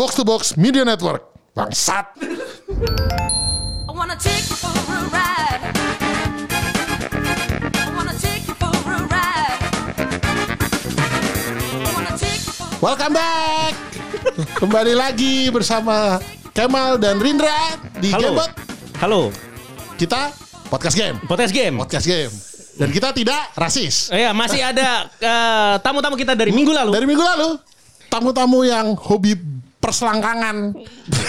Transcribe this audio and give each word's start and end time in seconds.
Box 0.00 0.16
to 0.16 0.24
Box 0.24 0.56
Media 0.56 0.80
Network. 0.80 1.28
Bangsat. 1.52 2.16
I 2.16 3.92
wanna 3.92 4.16
take 4.16 4.48
you 4.48 4.56
for 4.56 4.72
a 4.72 5.00
ride. 5.12 5.60
I 7.68 7.88
wanna 7.92 8.16
take 8.16 8.48
you 8.48 8.56
for 8.56 8.72
a 8.72 8.96
ride. 9.12 9.60
I 11.84 11.88
wanna 11.92 12.16
take 12.16 12.40
you 12.40 12.52
for 12.56 12.80
Welcome 12.80 13.12
back. 13.12 13.76
Kembali 14.56 14.96
lagi 14.96 15.52
bersama 15.52 16.16
Kemal 16.56 16.96
dan 16.96 17.20
Rindra 17.20 17.76
di 18.00 18.08
Halo. 18.08 18.40
Gamebot. 18.40 18.50
Halo, 19.04 19.22
Kita 20.00 20.32
podcast 20.72 20.96
game. 20.96 21.20
podcast 21.28 21.52
game. 21.52 21.76
Podcast 21.76 22.08
game. 22.08 22.32
Dan 22.80 22.88
kita 22.88 23.12
tidak 23.12 23.52
rasis. 23.52 24.08
Eh, 24.16 24.24
ya, 24.24 24.32
masih 24.32 24.64
ada 24.64 25.12
eh, 25.20 25.74
tamu-tamu 25.84 26.16
kita 26.16 26.32
dari 26.32 26.56
minggu 26.56 26.72
lalu. 26.72 26.88
Dari 26.88 27.04
minggu 27.04 27.20
lalu, 27.20 27.60
tamu-tamu 28.08 28.64
yang 28.64 28.96
hobi 28.96 29.59
perselangkangan. 29.80 30.56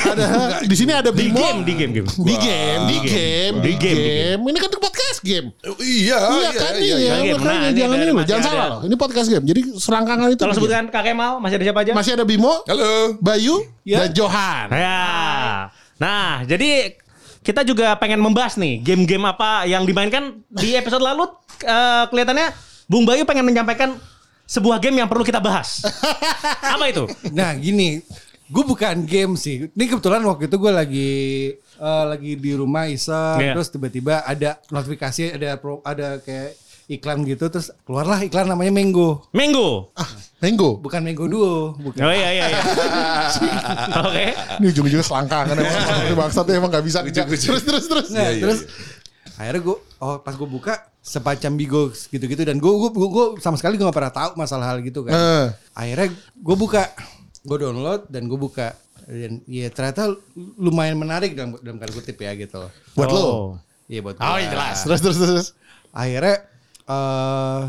ada 0.06 0.26
di 0.62 0.76
sini 0.76 0.92
ada 0.92 1.10
di 1.10 1.32
Bimo. 1.32 1.40
game, 1.40 1.60
di 1.64 1.74
game, 1.74 1.92
game. 1.96 2.08
Di 2.12 2.36
game, 2.36 2.82
di 2.84 2.98
game, 3.00 3.56
di 3.58 3.64
Di 3.64 3.74
game, 3.80 4.40
di. 4.44 4.52
Ini 4.52 4.58
kan 4.60 4.70
podcast 4.76 5.20
game. 5.24 5.48
Oh, 5.64 5.80
iya, 5.80 6.20
iya 6.20 6.50
kan 6.52 6.74
iya, 6.76 6.96
iya. 7.00 7.12
makanya 7.16 7.34
Nah, 7.40 7.70
ini 7.72 7.80
jangan 7.80 7.98
ini 7.98 8.12
loh, 8.12 8.26
jangan 8.28 8.44
salah 8.44 8.66
loh. 8.68 8.80
Ini 8.84 8.96
podcast 9.00 9.28
game. 9.32 9.46
Jadi 9.48 9.62
selangkangan 9.80 10.28
itu. 10.30 10.42
Begini. 10.44 10.58
sebutkan 10.60 10.84
Kak 10.92 11.04
Kemal, 11.08 11.32
masih 11.40 11.56
ada 11.58 11.66
siapa 11.66 11.80
aja? 11.82 11.92
Masih 11.96 12.12
ada 12.20 12.26
Bimo, 12.28 12.54
Halo. 12.68 13.16
Bayu, 13.24 13.56
Ya. 13.88 14.04
dan 14.06 14.12
Johan. 14.12 14.68
Ya. 14.70 15.02
Nah, 15.96 16.44
jadi 16.44 17.00
kita 17.42 17.64
juga 17.64 17.96
pengen 17.98 18.20
membahas 18.20 18.60
nih 18.60 18.84
game-game 18.84 19.26
apa 19.26 19.66
yang 19.66 19.82
dimainkan 19.82 20.44
di 20.52 20.76
episode 20.76 21.02
lalu. 21.02 21.26
eh, 21.62 22.04
kelihatannya 22.10 22.52
Bung 22.90 23.06
Bayu 23.06 23.22
pengen 23.22 23.46
menyampaikan 23.46 23.94
sebuah 24.44 24.82
game 24.82 25.00
yang 25.00 25.08
perlu 25.08 25.22
kita 25.22 25.38
bahas. 25.38 25.86
apa 26.76 26.90
itu? 26.90 27.06
Nah 27.32 27.54
gini, 27.54 28.02
gue 28.52 28.64
bukan 28.68 28.96
game 29.08 29.34
sih. 29.40 29.72
Ini 29.72 29.86
kebetulan 29.88 30.20
waktu 30.28 30.52
itu 30.52 30.60
gue 30.60 30.72
lagi 30.72 31.12
eh, 31.56 32.04
lagi 32.06 32.36
di 32.36 32.52
rumah 32.52 32.86
iseng, 32.86 33.40
Iya. 33.40 33.56
terus 33.56 33.72
tiba-tiba 33.72 34.22
ada 34.22 34.60
notifikasi, 34.68 35.40
ada 35.40 35.56
pro, 35.56 35.80
ada 35.82 36.20
kayak 36.20 36.60
iklan 36.92 37.24
gitu, 37.24 37.48
terus 37.48 37.72
keluarlah 37.88 38.20
iklan 38.20 38.52
namanya 38.52 38.76
Mango. 38.76 39.24
Minggu. 39.32 39.96
Ah, 39.96 40.12
Minggu. 40.44 40.84
Bukan 40.84 41.00
Mango 41.00 41.26
Duo, 41.32 41.72
bukan. 41.80 42.04
Oh 42.04 42.12
iya 42.12 42.30
iya 42.36 42.46
iya. 42.52 42.62
Oke. 44.04 44.26
Ini 44.60 44.66
ujung-ujungnya 44.76 45.06
selangkangan 45.08 45.56
emang. 45.56 45.76
Ini 46.12 46.16
Bangsatnya 46.20 46.54
emang 46.60 46.70
gak 46.70 46.84
bisa. 46.84 47.00
Terus, 47.08 47.64
terus, 47.64 47.86
terus. 47.88 48.08
Nah, 48.12 48.36
terus 48.36 48.60
akhirnya 49.40 49.62
gue, 49.64 49.78
oh 50.04 50.16
pas 50.20 50.36
gue 50.36 50.46
buka 50.46 50.86
semacam 51.02 51.52
Bigo 51.58 51.82
gitu-gitu 51.90 52.46
dan 52.46 52.62
gue 52.62 52.70
gue 52.70 52.92
gue 52.94 53.26
sama 53.42 53.58
sekali 53.58 53.80
gue 53.80 53.88
gak 53.88 53.96
pernah 53.96 54.14
tahu 54.14 54.32
masalah 54.36 54.76
hal 54.76 54.84
gitu 54.84 55.08
kan. 55.08 55.16
Eh. 55.16 55.46
Akhirnya 55.74 56.12
gue 56.36 56.56
buka, 56.60 56.92
gue 57.42 57.58
download 57.58 58.06
dan 58.08 58.30
gue 58.30 58.38
buka 58.38 58.78
dan 59.10 59.42
ya 59.50 59.68
ternyata 59.74 60.14
lumayan 60.62 60.96
menarik 60.96 61.34
dalam 61.34 61.58
dalam 61.60 61.78
tanda 61.82 61.94
kutip 61.94 62.18
ya 62.22 62.38
gitu. 62.38 62.70
Buat 62.94 63.10
lo. 63.10 63.22
Oh. 63.22 63.50
Iya 63.90 64.00
buat 64.06 64.16
Oh 64.22 64.24
gua. 64.24 64.40
iya 64.40 64.48
jelas. 64.54 64.78
Terus, 64.86 65.00
terus, 65.02 65.18
terus. 65.18 65.48
Akhirnya 65.92 66.46
eh 66.86 67.62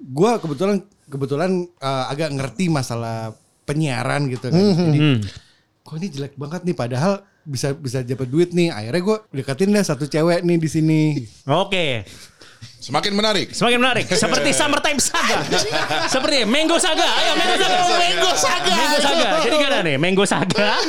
gue 0.00 0.30
kebetulan 0.40 0.76
kebetulan 1.06 1.50
eh, 1.68 2.04
agak 2.10 2.32
ngerti 2.32 2.72
masalah 2.72 3.36
penyiaran 3.68 4.26
gitu 4.32 4.48
kan. 4.48 4.58
Jadi 4.58 5.00
kok 5.84 5.94
ini 6.00 6.08
jelek 6.10 6.34
banget 6.40 6.60
nih 6.64 6.76
padahal 6.76 7.22
bisa 7.44 7.76
bisa 7.76 8.00
dapat 8.00 8.26
duit 8.26 8.50
nih. 8.56 8.72
Akhirnya 8.72 9.02
gue 9.04 9.16
deketin 9.36 9.70
deh 9.76 9.84
satu 9.84 10.08
cewek 10.08 10.42
nih 10.42 10.58
di 10.58 10.68
sini. 10.68 11.02
Oke. 11.46 12.02
Semakin 12.80 13.12
menarik. 13.12 13.52
Semakin 13.52 13.76
menarik. 13.76 14.08
Seperti 14.08 14.50
Summertime 14.58 14.96
Saga. 14.96 15.44
Seperti 16.08 16.48
Mango 16.48 16.80
Saga. 16.80 17.04
Ayo 17.04 17.32
Mango 17.36 17.56
Saga. 17.60 17.80
Mango 17.92 18.30
Saga. 18.34 18.72
Mango 18.72 18.98
Saga. 18.98 19.28
Jadi 19.44 19.54
gimana 19.54 19.78
nih? 19.84 19.96
Mango 20.00 20.24
Saga. 20.24 20.70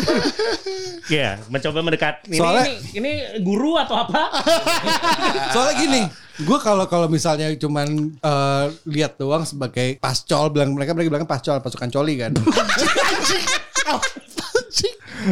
Ya, 1.12 1.36
mencoba 1.52 1.84
mendekat. 1.84 2.24
Ini, 2.24 2.40
Soalnya- 2.40 2.72
ini, 2.72 2.72
ini 2.96 3.12
guru 3.44 3.76
atau 3.76 4.00
apa? 4.00 4.32
Soalnya 5.54 5.76
gini, 5.76 6.02
gue 6.40 6.58
kalau 6.64 6.88
kalau 6.88 7.12
misalnya 7.12 7.52
cuman 7.60 7.88
eh, 8.16 8.66
lihat 8.88 9.20
doang 9.20 9.44
sebagai 9.44 10.00
pascol, 10.00 10.48
bilang 10.48 10.72
mereka 10.72 10.96
mereka 10.96 11.12
bilang 11.12 11.28
pascol, 11.28 11.60
pasukan 11.60 11.92
coli 11.92 12.16
kan. 12.16 12.32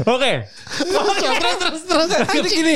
Oke. 0.05 0.31
Terus, 0.69 1.57
terus, 1.57 1.81
terus. 1.87 2.07
Jadi 2.29 2.49
gini, 2.51 2.73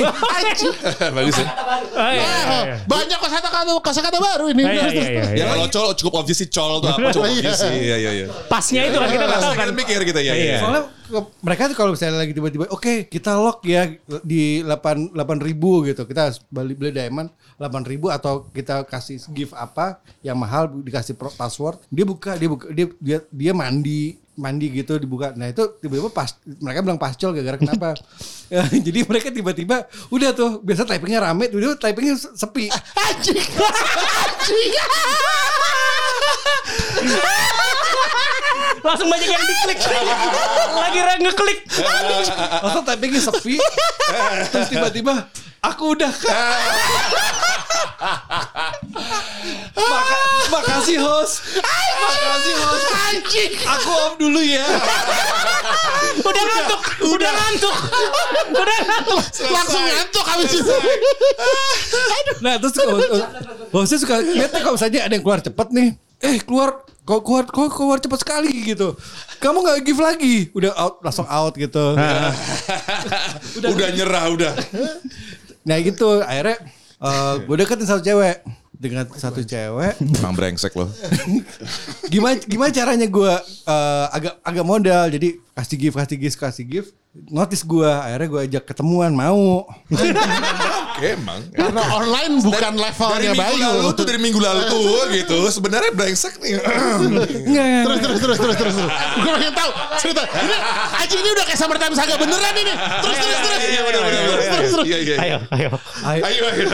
Bagus 1.14 1.36
ya. 1.38 1.46
Oh, 1.94 2.10
iya, 2.10 2.24
iya, 2.24 2.42
iya. 2.64 2.76
banyak 2.88 3.18
kosakata 3.20 3.60
kosakata 3.78 4.18
baru 4.18 4.50
ini. 4.50 4.62
Iya, 4.64 4.72
iya, 4.72 4.84
iya, 4.90 5.04
iya. 5.12 5.22
Ya 5.34 5.44
kalau 5.52 5.66
col 5.70 5.88
cukup 5.94 6.12
obvious 6.24 6.38
sih 6.42 6.48
col 6.50 6.80
tuh 6.82 6.88
apa 6.90 7.08
cukup 7.12 7.28
obvious 7.30 7.58
sih. 7.60 7.70
Iya 7.70 7.96
iya 8.00 8.10
iya. 8.24 8.26
Pasnya 8.48 8.88
itu 8.88 8.96
kan 8.96 9.08
kita 9.12 9.24
nggak 9.24 9.40
tahu 9.40 9.54
kan. 9.54 9.66
Mikir 9.76 10.00
kita 10.02 10.20
ya. 10.24 10.32
Iya. 10.34 10.58
soalnya 10.60 10.82
mereka 11.44 11.68
tuh 11.68 11.76
kalau 11.76 11.92
misalnya 11.92 12.16
lagi 12.16 12.32
tiba-tiba, 12.32 12.64
oke 12.72 13.12
kita 13.12 13.36
lock 13.36 13.60
ya 13.68 13.92
di 14.24 14.64
8 14.64 15.12
delapan 15.12 15.38
ribu 15.38 15.84
gitu, 15.84 16.08
kita 16.08 16.32
beli 16.48 16.72
beli 16.72 16.96
diamond 16.96 17.28
8 17.60 17.84
ribu 17.84 18.08
atau 18.08 18.48
kita 18.48 18.88
kasih 18.88 19.20
gift 19.36 19.52
apa 19.52 20.00
yang 20.24 20.34
mahal 20.40 20.64
dikasih 20.72 21.12
pro- 21.14 21.34
password, 21.36 21.76
dia 21.92 22.08
buka 22.08 22.40
dia 22.40 22.48
buka 22.48 22.66
dia 22.72 22.86
dia, 22.98 23.18
dia 23.28 23.52
mandi 23.52 24.16
mandi 24.34 24.66
gitu 24.70 24.98
dibuka. 24.98 25.32
Nah 25.34 25.48
itu 25.50 25.78
tiba-tiba 25.78 26.10
pas 26.10 26.34
mereka 26.58 26.82
bilang 26.82 26.98
pascol 26.98 27.32
gara-gara 27.34 27.58
kenapa? 27.58 27.94
Ya, 28.50 28.66
Jadi 28.86 29.00
mereka 29.06 29.30
tiba-tiba 29.30 29.86
udah 30.10 30.30
tuh 30.34 30.58
biasa 30.60 30.84
typingnya 30.84 31.20
rame, 31.22 31.48
tiba-tiba 31.48 31.78
typingnya 31.78 32.16
se- 32.18 32.34
sepi. 32.34 32.66
Anjing. 33.06 33.38
Anjing. 33.38 34.72
Langsung 38.84 39.08
banyak 39.08 39.28
yang 39.28 39.40
diklik. 39.40 39.78
Lagi 40.76 41.00
ngeklik. 41.24 41.58
Langsung 42.60 42.84
typingnya 42.84 43.20
sepi. 43.22 43.56
Terus 44.52 44.68
tiba-tiba 44.68 45.14
aku 45.64 45.96
udah 45.96 46.12
makasih 50.54 50.98
host. 51.02 51.34
Makasih 51.58 52.54
host. 52.62 52.86
Anjing. 53.10 53.52
Aku 53.66 53.90
off 53.90 54.14
dulu 54.18 54.40
ya. 54.40 54.66
Udah 56.28 56.42
ngantuk. 56.46 56.82
Udah 57.10 57.30
ngantuk. 57.30 57.76
Udah 58.54 58.78
ngantuk. 58.86 59.22
Langsung 59.50 59.82
ngantuk 59.82 60.24
habis 60.26 60.52
itu. 60.54 60.74
Nah 62.44 62.60
terus 62.60 62.76
hostnya 63.72 63.98
suka 64.00 64.20
lihatnya 64.20 64.60
kalau 64.60 64.76
misalnya 64.76 65.00
ada 65.08 65.12
yang 65.16 65.24
keluar 65.24 65.40
cepet 65.40 65.68
nih. 65.72 65.88
Eh 66.20 66.36
keluar 66.44 66.84
kok 67.04 67.20
keluar 67.24 67.44
kok 67.48 67.68
keluar 67.72 67.98
cepet 68.00 68.18
sekali 68.20 68.52
gitu. 68.64 68.96
Kamu 69.40 69.64
nggak 69.64 69.78
give 69.84 70.00
lagi. 70.00 70.52
Udah 70.52 70.72
out 70.76 71.00
langsung 71.00 71.24
out 71.28 71.56
gitu. 71.56 71.96
Udah 73.60 73.88
nyerah 73.96 74.24
udah. 74.32 74.52
Nah 75.64 75.76
gitu 75.80 76.20
akhirnya 76.20 76.60
eh 77.04 77.34
gue 77.44 77.56
deketin 77.56 77.88
satu 77.88 78.02
cewek 78.04 78.44
dengan 78.74 79.06
satu 79.14 79.40
cewek. 79.46 79.94
Emang 80.18 80.34
brengsek 80.34 80.74
loh. 80.74 80.90
gimana 82.12 82.36
gimana 82.44 82.70
caranya 82.74 83.06
gue 83.06 83.34
eh, 83.70 84.06
agak 84.10 84.34
agak 84.42 84.64
modal? 84.66 85.04
Jadi 85.10 85.38
kasih 85.54 85.76
gift 85.78 85.96
kasih 85.96 86.18
gift 86.18 86.38
kasih 86.38 86.64
gift 86.66 86.90
notice 87.14 87.62
gue 87.62 87.86
akhirnya 87.86 88.26
gue 88.26 88.40
ajak 88.50 88.64
ketemuan 88.66 89.14
mau 89.14 89.62
Oke 90.94 91.18
emang. 91.18 91.42
Karena 91.50 91.82
online 91.90 92.38
bukan 92.38 92.72
Dari 92.78 92.86
levelnya 92.86 93.32
minggu 93.34 93.42
Bayu. 93.42 93.66
lalu 93.66 93.90
tuh 93.98 94.04
dari 94.06 94.20
minggu 94.22 94.38
lalu 94.38 94.62
tuh 94.70 94.98
gitu. 95.10 95.38
Sebenarnya 95.50 95.90
brengsek 95.90 96.38
nih. 96.38 96.54
Nggak. 97.50 97.82
Terus 97.82 97.98
terus 97.98 98.18
terus 98.22 98.38
terus 98.38 98.56
terus. 98.58 98.74
terus. 98.78 98.90
Gue 99.18 99.32
pengen 99.34 99.54
tahu 99.58 99.70
cerita. 99.98 100.22
Ini 100.22 100.56
anjing 101.02 101.18
ini 101.18 101.30
udah 101.34 101.44
kayak 101.50 101.58
Summertime 101.58 101.94
Saga 101.98 102.14
beneran 102.14 102.54
ini. 102.54 102.74
Terus 102.78 103.16
terus 103.18 103.38
terus. 103.42 103.58
Iya. 103.58 103.80
Iya 104.86 104.98
iya. 105.02 105.16
Ayo, 105.18 105.38
ayo. 105.50 105.68
Ayo. 106.06 106.22
Ayo 106.30 106.42
ayo. 106.46 106.66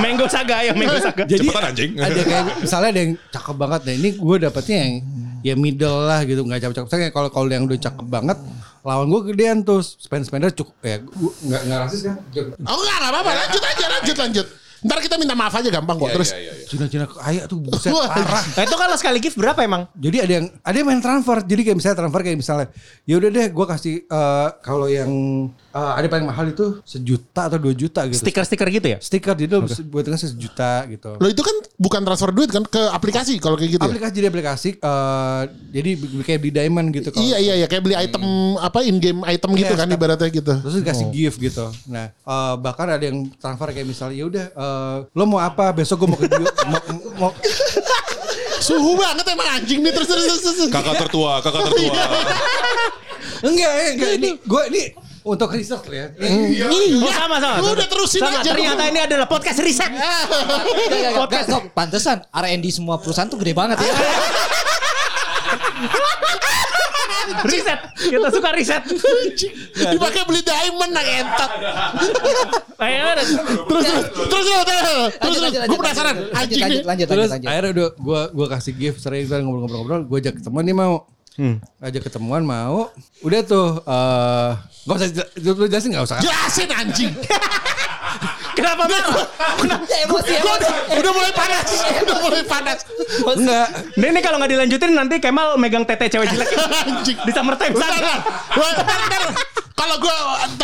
Mango 0.00 0.26
Saga, 0.32 0.54
ayo 0.64 0.72
Mango 0.72 0.96
Saga. 1.04 1.22
jadi 1.28 1.44
Cepetan, 1.44 1.64
anjing. 1.68 1.90
ada 2.00 2.20
kayak 2.24 2.44
misalnya 2.64 2.88
ada 2.88 3.00
yang 3.04 3.12
cakep 3.28 3.56
banget 3.56 3.80
nah 3.84 3.94
ini 3.94 4.08
gue 4.16 4.36
dapetnya 4.40 4.76
yang 4.80 4.92
ya 5.44 5.54
middle 5.60 5.98
lah 6.08 6.24
gitu 6.24 6.40
nggak 6.40 6.60
cakep 6.64 6.74
cakep 6.74 6.86
Misalnya 6.88 7.08
kalau 7.12 7.28
kalau 7.28 7.46
yang 7.52 7.68
udah 7.68 7.78
cakep 7.78 8.06
banget 8.08 8.38
lawan 8.88 9.06
gue 9.06 9.20
gedean 9.30 9.60
tuh 9.60 9.84
spend 9.84 10.24
spender 10.24 10.48
cukup 10.48 10.72
ya 10.80 10.96
gue 11.04 11.32
nggak 11.44 11.62
nggak 11.68 11.78
rasis 11.84 12.00
kan 12.08 12.16
Oh 12.64 12.76
enggak 12.80 12.96
enggak 12.96 13.12
apa-apa. 13.12 13.30
Lanjut 13.36 13.62
aja 13.62 13.84
lanjut 13.92 14.16
lanjut. 14.16 14.46
Ntar 14.78 14.98
kita 15.02 15.18
minta 15.18 15.34
maaf 15.34 15.50
aja 15.58 15.68
gampang 15.74 15.98
kok. 15.98 16.06
Iya, 16.06 16.14
Terus. 16.14 16.30
iya. 16.38 16.52
Cina-Cina 16.70 17.04
kaya 17.10 17.42
tuh 17.50 17.58
buset 17.58 17.90
parah 17.90 18.44
Nah, 18.54 18.62
itu 18.62 18.76
kalau 18.78 18.94
sekali 18.94 19.18
gift 19.18 19.34
berapa 19.34 19.58
emang? 19.66 19.90
Jadi 19.98 20.16
ada 20.22 20.32
yang 20.38 20.46
ada 20.62 20.76
yang 20.78 20.86
main 20.86 21.02
transfer. 21.02 21.42
Jadi 21.42 21.60
kayak 21.66 21.76
misalnya 21.82 21.96
transfer 21.98 22.20
kayak 22.22 22.38
misalnya 22.38 22.66
ya 23.02 23.14
udah 23.18 23.30
deh 23.34 23.46
gue 23.50 23.66
kasih 23.66 23.94
eh, 24.06 24.48
kalau 24.62 24.86
yang 24.86 25.10
eh, 25.78 25.92
ada 25.94 26.06
paling 26.06 26.26
mahal 26.26 26.46
itu 26.48 26.82
sejuta 26.82 27.46
atau 27.46 27.56
dua 27.56 27.70
juta 27.72 28.02
gitu. 28.04 28.18
Stiker-stiker 28.18 28.66
gitu 28.68 28.86
ya? 28.88 28.98
Stiker 28.98 29.32
jadi 29.32 29.46
lo 29.48 29.62
buat 29.62 30.02
dengan 30.02 30.18
sejuta 30.18 30.82
gitu. 30.86 31.14
Lo 31.14 31.26
itu 31.26 31.38
kan 31.38 31.54
bukan 31.74 32.02
transfer 32.02 32.34
duit 32.34 32.50
kan 32.50 32.66
ke 32.66 32.82
aplikasi 32.90 33.38
kalau 33.38 33.54
kayak 33.54 33.78
gitu 33.78 33.82
ya? 33.82 33.86
Aplikasi 33.86 34.12
jadi 34.12 34.26
aplikasi 34.28 34.68
eh, 34.74 35.42
jadi 35.70 35.90
kayak 36.20 36.38
beli 36.40 36.52
diamond 36.52 36.88
gitu 36.90 37.08
kalau 37.08 37.22
Iya 37.22 37.36
iya 37.38 37.54
iya 37.56 37.66
kayak 37.66 37.82
beli 37.84 37.94
item 37.94 38.24
apa 38.58 38.82
in 38.82 38.98
game 38.98 39.22
item 39.24 39.54
gitu 39.54 39.68
Iya, 39.68 39.78
kan 39.78 39.86
setiap- 39.86 39.96
ibaratnya 39.96 40.28
gitu. 40.28 40.52
Terus 40.58 40.74
dikasih 40.82 41.06
gift 41.08 41.38
gitu. 41.38 41.66
Nah, 41.86 42.10
eh, 42.10 42.54
bahkan 42.58 42.90
ada 42.90 43.04
yang 43.04 43.30
transfer 43.36 43.70
kayak 43.70 43.86
misalnya 43.86 44.16
ya 44.16 44.24
udah 44.26 44.46
eh, 44.50 44.96
lo 45.08 45.24
mau 45.24 45.38
apa? 45.38 45.70
Besok 45.70 46.02
gue 46.02 46.08
mau 46.08 46.18
ke 46.18 46.26
mau, 46.70 46.80
mau 47.16 47.30
Suhu 48.58 48.98
banget 48.98 49.22
emang 49.28 49.48
anjing 49.54 49.80
nih 49.80 49.94
terus 49.94 50.10
terus 50.10 50.24
terus. 50.26 50.42
terus. 50.42 50.68
Kakak 50.68 50.98
tertua, 50.98 51.38
kakak 51.38 51.62
tertua. 51.70 51.94
Enggak, 53.38 53.72
enggak 53.94 54.10
ini 54.18 54.30
gue 54.36 54.62
ini 54.68 54.82
untuk 55.28 55.52
riset 55.52 55.82
ya. 55.86 56.06
Iya. 56.16 56.64
Oh 56.98 57.12
sama 57.12 57.36
sama. 57.36 57.60
Lu 57.60 57.76
udah 57.76 57.84
terusin 57.84 58.20
sama. 58.20 58.40
aja. 58.40 58.50
Ternyata 58.50 58.82
ini 58.88 59.00
adalah 59.04 59.26
podcast 59.28 59.60
riset. 59.60 59.90
Enggak, 59.92 61.12
Podcast. 61.14 61.46
enggak, 61.48 61.64
pantesan 61.72 62.16
R&D 62.24 62.66
semua 62.72 62.96
perusahaan 62.96 63.28
tuh 63.28 63.36
gede 63.36 63.52
banget 63.52 63.76
ya. 63.78 63.92
riset. 67.44 67.80
Kita 67.98 68.28
suka 68.32 68.48
riset. 68.50 68.82
Dipakai 69.74 70.22
beli 70.24 70.40
diamond 70.40 70.90
nah 70.90 71.04
entot. 71.04 71.50
Ayo, 72.78 73.04
Terus 73.18 73.28
terus 73.28 73.84
terus 73.84 74.46
terus 74.46 74.46
terus 74.48 74.48
terus 74.48 75.10
Lanjut, 75.18 75.40
lanjut, 75.42 75.60
gue 75.66 75.78
penasaran 75.78 76.14
lanjut, 76.30 76.56
lanjut, 76.56 76.84
lanjut, 76.86 77.06
Terus 77.06 77.28
lanjut, 77.28 77.34
lanjut. 77.36 77.48
akhirnya 77.50 77.70
udah 77.74 77.88
gue 77.98 78.20
gua 78.32 78.46
kasih 78.48 78.72
gift 78.72 78.98
sering 79.02 79.26
ngobrol-ngobrol-ngobrol, 79.28 80.00
gue 80.06 80.18
ajak 80.22 80.34
ketemuan 80.40 80.64
nih 80.64 80.72
mau. 80.72 81.04
Ajak 81.78 82.02
ketemuan 82.10 82.42
mau. 82.42 82.90
Udah 83.22 83.40
tuh 83.46 83.78
eh 83.80 84.50
gak 84.84 84.96
usah 84.98 85.08
jelasin 85.70 85.90
gak 85.94 86.04
usah. 86.04 86.18
Jelasin 86.18 86.68
anjing. 86.74 87.12
Kenapa 88.58 88.90
marah? 88.90 89.22
Ya, 89.86 90.02
emosi, 90.02 90.34
udah, 90.34 90.70
udah 90.98 91.12
mulai 91.14 91.30
panas. 91.30 91.62
Udah 92.02 92.16
mulai 92.18 92.42
panas. 92.42 92.78
Enggak. 93.22 93.68
Ini, 93.94 94.06
ini 94.10 94.18
kalau 94.18 94.42
nggak 94.42 94.50
dilanjutin 94.50 94.98
nanti 94.98 95.22
Kemal 95.22 95.54
megang 95.54 95.86
tete 95.86 96.10
cewek 96.10 96.26
jelek 96.26 96.48
Anjing. 96.90 97.18
di. 97.22 98.18
Wah, 98.58 98.72
bentar, 98.74 98.98
bentar. 98.98 99.22
Kalau 99.78 99.94
gue 100.02 100.16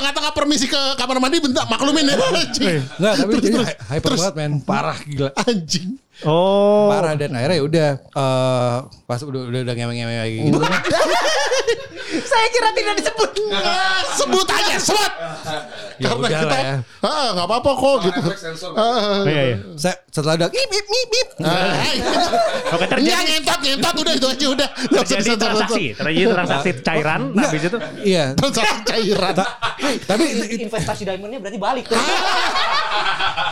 tengah-tengah 0.05 0.37
permisi 0.37 0.69
ke 0.69 0.77
kamar 0.95 1.17
mandi 1.17 1.41
bentar 1.41 1.65
maklumin 1.65 2.05
ya 2.05 2.21
anjing. 2.37 2.85
Enggak, 3.01 3.15
tapi 3.17 3.31
Terus, 3.33 3.45
terus. 3.49 3.67
hy- 3.67 3.81
hyper 3.89 4.09
Terus. 4.13 4.21
banget 4.21 4.35
men. 4.37 4.53
Parah 4.61 4.99
gila. 5.01 5.31
Anjing. 5.41 5.89
Oh. 6.23 6.93
Parah 6.93 7.17
dan 7.17 7.33
akhirnya 7.33 7.57
ya 7.57 7.65
udah 7.65 7.89
eh 7.97 8.75
pas 9.09 9.19
udah 9.19 9.41
udah 9.49 9.61
udah 9.65 9.75
ngemeng-ngemeng 9.75 10.21
lagi 10.21 10.37
gitu. 10.45 10.61
Saya 12.31 12.47
kira 12.47 12.69
tidak 12.71 12.95
disebut. 13.01 13.31
Sebut 14.15 14.47
aja, 14.47 14.77
sebut. 14.79 15.13
Ya 15.95 16.11
Karena 16.11 16.19
udah 16.19 16.31
kita, 16.33 16.47
lah 16.49 16.59
ya. 16.59 16.77
ah 17.01 17.27
nggak 17.33 17.47
apa-apa 17.47 17.71
kok 17.73 17.97
gitu. 18.03 18.21
Ah, 18.75 19.23
Iya, 19.23 19.43
iya. 19.45 19.57
Saya 19.75 19.95
setelah 20.09 20.35
udah 20.37 20.49
ip 20.49 20.71
ip 20.73 20.87
ip 20.87 21.13
ip. 21.13 21.29
ah, 21.41 21.71
Oke 22.73 22.85
terjadi 22.89 23.23
ngentot, 23.31 23.61
ngentot 23.61 23.95
udah 23.97 24.13
itu 24.13 24.27
aja 24.27 24.47
udah. 24.51 24.69
Terjadi 25.05 25.31
transaksi, 25.37 25.85
terjadi 25.93 26.27
transaksi 26.33 26.71
cairan, 26.81 27.21
nah 27.31 27.47
habis 27.47 27.63
itu 27.63 27.79
Iya. 28.03 28.25
Transaksi 28.35 28.75
cairan. 28.85 29.35
Tapi 30.05 30.25
investasi 30.59 31.03
diamondnya 31.05 31.39
berarti 31.39 31.59
balik 31.59 31.85
tuh. 31.87 31.99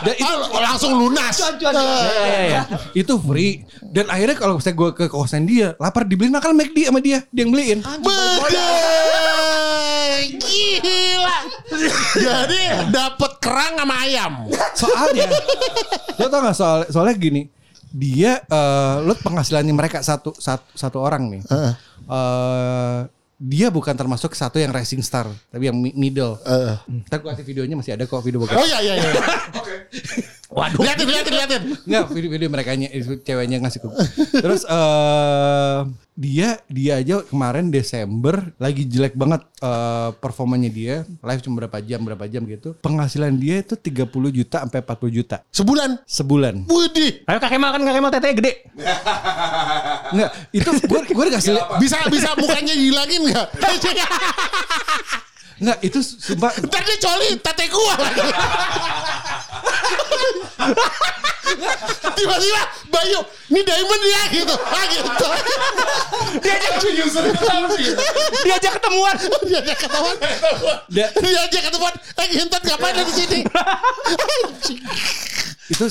dan 0.01 0.13
itu 0.13 0.33
Ah, 0.51 0.61
langsung 0.65 0.91
lunas. 0.93 1.35
Iya, 1.39 1.71
iya, 1.71 2.41
iya. 2.45 2.61
itu 2.93 3.13
free 3.17 3.63
dan 3.85 4.07
akhirnya 4.07 4.35
kalau 4.35 4.59
misalnya 4.59 4.77
gue 4.77 4.89
ke 4.93 5.05
kosan 5.07 5.43
dia 5.43 5.77
lapar 5.77 6.03
dibeliin 6.03 6.33
makan 6.33 6.53
McD 6.53 6.77
sama 6.83 6.99
dia 6.99 7.23
dia 7.29 7.41
yang 7.41 7.51
beliin. 7.51 7.79
Gila. 10.33 11.37
Jadi 12.15 12.61
dapat 12.89 13.31
kerang 13.37 13.73
sama 13.75 13.95
ayam. 13.99 14.33
soalnya 14.73 15.27
lo 16.15 16.25
tau 16.27 16.39
gak 16.41 16.55
soal 16.55 16.79
soalnya 16.87 17.15
gini 17.15 17.41
dia 17.89 18.41
eh 18.41 18.95
lo 18.99 19.13
penghasilannya 19.13 19.69
mereka 19.69 20.01
satu 20.01 20.33
satu, 20.33 20.65
satu 20.73 20.97
orang 20.97 21.29
nih 21.29 21.41
eh 21.45 21.73
dia 23.35 23.67
bukan 23.67 23.91
termasuk 23.91 24.31
satu 24.31 24.55
yang 24.55 24.71
rising 24.71 24.99
star 24.99 25.27
tapi 25.49 25.67
yang 25.67 25.75
mi- 25.75 25.91
middle 25.93 26.39
Heeh. 26.41 26.79
ntar 27.03 27.19
gue 27.19 27.27
kasih 27.27 27.43
videonya 27.43 27.75
masih 27.75 27.91
ada 27.93 28.05
kok 28.05 28.23
video 28.23 28.39
Oh 28.39 28.45
bagus 28.45 28.63
iya 28.63 28.79
iya 28.79 28.93
iya. 28.95 29.11
Waduh. 30.53 30.85
Liatin 30.85 31.07
liatin 31.09 31.33
liatin. 31.33 31.61
Enggak, 31.89 32.05
video-video 32.13 32.49
mereka 32.53 32.71
ceweknya 33.25 33.57
ngasih 33.65 33.79
ke 33.81 33.87
Terus 34.37 34.61
eh 34.69 35.77
dia 36.13 36.61
dia 36.69 37.01
aja 37.01 37.25
kemarin 37.25 37.73
Desember 37.73 38.53
lagi 38.61 38.85
jelek 38.85 39.17
banget 39.17 39.41
eh, 39.65 40.09
performanya 40.21 40.69
dia, 40.69 40.95
live 41.09 41.41
cuma 41.41 41.65
berapa 41.65 41.81
jam 41.81 42.05
berapa 42.05 42.25
jam 42.29 42.45
gitu. 42.45 42.77
Penghasilan 42.85 43.33
dia 43.33 43.65
itu 43.65 43.73
30 43.73 44.13
juta 44.29 44.61
sampai 44.61 44.79
40 44.85 45.09
juta 45.09 45.37
Sebulan. 45.49 45.89
sebulan. 46.05 46.55
Budi. 46.69 47.25
Ayo 47.25 47.37
Kak 47.41 47.49
Kemal 47.49 47.73
kan 47.73 47.81
Kak 47.81 47.93
Kemal 47.97 48.11
tetenya 48.13 48.35
gede. 48.37 48.53
Enggak, 50.13 50.31
itu 50.53 50.69
gue 50.69 51.01
gue 51.09 51.25
dikasih 51.33 51.51
Bisa 51.81 51.97
bisa 52.13 52.29
mukanya 52.37 52.73
hilangin 52.77 53.21
nggak? 53.25 53.47
enggak 55.63 55.79
itu 55.79 55.99
sumpah 56.03 56.51
Ntar 56.67 56.81
dia 56.83 56.97
coli 56.99 57.29
tete 57.39 57.65
gua 57.71 57.95
lagi. 57.95 58.21
Tiba-tiba 62.13 62.61
Bayu, 62.93 63.19
ini 63.49 63.61
diamond 63.65 64.03
ya 64.05 64.21
gitu. 64.31 64.53
Ah 64.53 64.83
gitu. 64.85 65.27
Diajak 66.39 66.73
Diajak 68.45 68.71
ketemuan. 68.77 69.15
Dia 69.49 69.59
aja 69.59 69.73
ketahuan. 69.75 70.15
Da- 70.93 71.11
Dia 71.17 71.39
aja 71.41 71.59
ketahuan. 71.63 71.93
Eh 71.97 72.25
ngentot 72.37 72.61
ngapain 72.63 72.93
ada 72.93 73.03
di 73.03 73.13
sini? 73.13 73.39
itu 75.73 75.85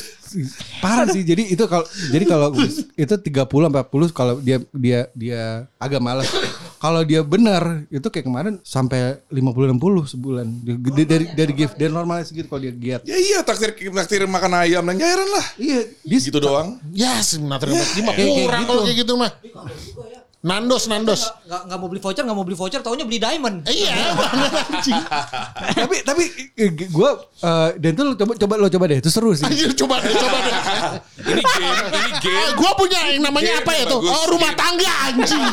parah 0.79 1.06
sih. 1.06 1.23
Jadi 1.23 1.50
itu 1.50 1.64
kalau 1.64 1.84
jadi 2.08 2.25
kalau 2.25 2.49
itu 2.94 3.14
30 3.14 3.32
sampai 3.46 3.81
40 3.82 4.11
kalau 4.11 4.34
dia 4.38 4.58
dia 4.73 5.06
dia 5.12 5.43
agak 5.76 5.99
malas. 5.99 6.29
Kalau 6.76 7.06
dia 7.06 7.23
benar 7.23 7.87
itu 7.88 8.02
kayak 8.05 8.26
kemarin 8.26 8.55
sampai 8.61 9.23
50 9.31 9.79
60 9.79 9.79
sebulan. 10.08 10.46
Dari 10.67 11.05
dari, 11.06 11.25
dari 11.31 11.52
gift 11.55 11.79
dan 11.79 11.94
normalnya 11.94 12.26
segitu 12.26 12.50
kalau 12.50 12.58
dia 12.61 12.75
giat. 12.75 13.00
Ya 13.06 13.14
iya 13.14 13.38
takdir 13.40 13.70
takdir 13.70 14.26
makan 14.26 14.52
ayam 14.61 14.82
dan 14.82 14.99
cairan 14.99 15.29
lah. 15.31 15.46
Iya, 15.55 15.81
dia 16.02 16.19
Gitu 16.19 16.38
doang. 16.38 16.82
Ya 16.90 17.23
sebenarnya 17.23 17.87
lima 17.94 18.11
kayak- 18.11 18.17
kayak 18.17 18.35
kurang 18.43 18.61
gitu. 18.61 18.69
kalau 18.69 18.82
kayak 18.82 18.99
gitu 18.99 19.12
mah. 19.14 19.31
Nandos 20.43 20.91
Nandos. 20.91 21.31
Nggak, 21.47 21.62
nggak 21.71 21.79
mau 21.79 21.87
beli 21.87 22.03
voucher, 22.03 22.23
nggak 22.27 22.35
mau 22.35 22.43
beli 22.43 22.59
voucher, 22.59 22.83
taunya 22.83 23.06
beli 23.06 23.23
diamond. 23.23 23.62
Iya, 23.62 23.94
anjing. 24.75 24.99
tapi 25.87 25.97
tapi 26.03 26.23
gue 26.67 27.11
dan 27.79 27.91
tuh 27.94 28.05
lo 28.11 28.15
coba 28.19 28.33
coba 28.35 28.55
lo 28.59 28.67
coba 28.67 28.85
deh 28.91 28.99
itu 28.99 29.06
seru 29.06 29.39
sih. 29.39 29.47
Anjir 29.47 29.71
coba 29.79 30.03
deh, 30.03 30.11
coba 30.11 30.39
deh. 30.43 30.55
Ini 31.23 31.39
game, 31.39 31.79
ini 31.87 32.03
Eh, 32.03 32.19
game. 32.19 32.50
gua 32.59 32.75
punya 32.75 32.99
yang 33.15 33.23
namanya 33.23 33.55
Game 33.55 33.62
apa 33.62 33.73
ya 33.79 33.85
tuh? 33.87 34.03
Oh, 34.03 34.25
rumah 34.27 34.50
tangga 34.59 34.91
anjing. 35.06 35.39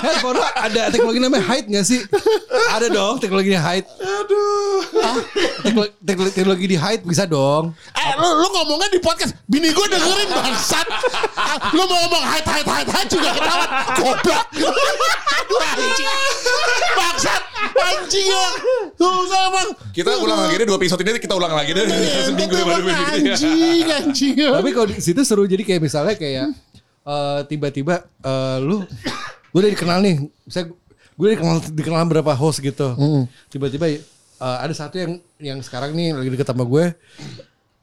Handphone 0.00 0.36
lo 0.36 0.46
ada 0.48 0.88
teknologi 0.88 1.20
namanya 1.20 1.44
height 1.44 1.66
gak 1.68 1.84
sih? 1.84 2.00
ada 2.72 2.88
dong 2.88 3.20
teknologinya 3.20 3.60
height. 3.60 3.84
Aduh. 4.00 4.80
Teknologi, 5.60 5.92
teknologi, 6.00 6.32
teknologi 6.32 6.66
di 6.66 6.78
height 6.78 7.04
bisa 7.04 7.28
dong. 7.28 7.76
Eh, 7.92 8.12
lu, 8.16 8.28
lu 8.32 8.46
ngomongnya 8.54 8.88
di 8.88 9.00
podcast. 9.00 9.36
Bini 9.44 9.68
gua 9.70 9.86
dengerin 9.86 10.28
bangsat. 10.46 10.86
Lu 11.74 11.82
mau 11.84 11.98
ngomong 12.06 12.24
height 12.24 12.46
height 12.46 12.68
height 12.68 12.88
height 12.88 13.08
juga 13.10 13.30
ketahuan. 13.34 13.70
Goblok. 13.98 14.44
Anjing. 15.76 16.08
Bangsat. 16.94 17.42
Anjing 17.76 18.26
ya. 18.30 18.46
Susah 18.96 19.40
emang. 19.50 19.68
Kita 19.90 20.10
ulang 20.22 20.38
lagi 20.46 20.54
deh 20.62 20.66
dua 20.68 20.78
episode 20.78 21.00
ini 21.02 21.18
kita 21.18 21.34
ulang 21.34 21.52
lagi 21.52 21.70
deh 21.74 21.84
seminggu 22.26 22.54
Betul 22.54 22.68
baru 22.68 22.82
begini. 22.84 23.18
Anjing, 23.32 23.86
anjing. 23.90 24.34
Tapi 24.38 24.70
kalau 24.70 24.86
di 24.88 25.02
situ 25.02 25.20
seru 25.26 25.44
jadi 25.48 25.62
kayak 25.66 25.80
misalnya 25.82 26.14
kayak 26.14 26.46
eh, 27.02 27.40
tiba-tiba 27.50 28.06
eh, 28.22 28.58
lu 28.62 28.84
gue 29.50 29.60
udah 29.64 29.72
dikenal 29.72 30.04
nih, 30.04 30.16
saya 30.52 30.68
gue 31.16 31.28
dikenal 31.32 31.64
dikenal 31.72 32.04
berapa 32.06 32.32
host 32.36 32.60
gitu. 32.60 32.92
Tiba-tiba 33.48 33.86
eh, 33.88 34.00
ada 34.40 34.72
satu 34.76 34.96
yang 35.00 35.12
yang 35.40 35.58
sekarang 35.64 35.96
nih 35.96 36.12
lagi 36.14 36.28
deket 36.32 36.46
sama 36.46 36.64
gue. 36.64 36.92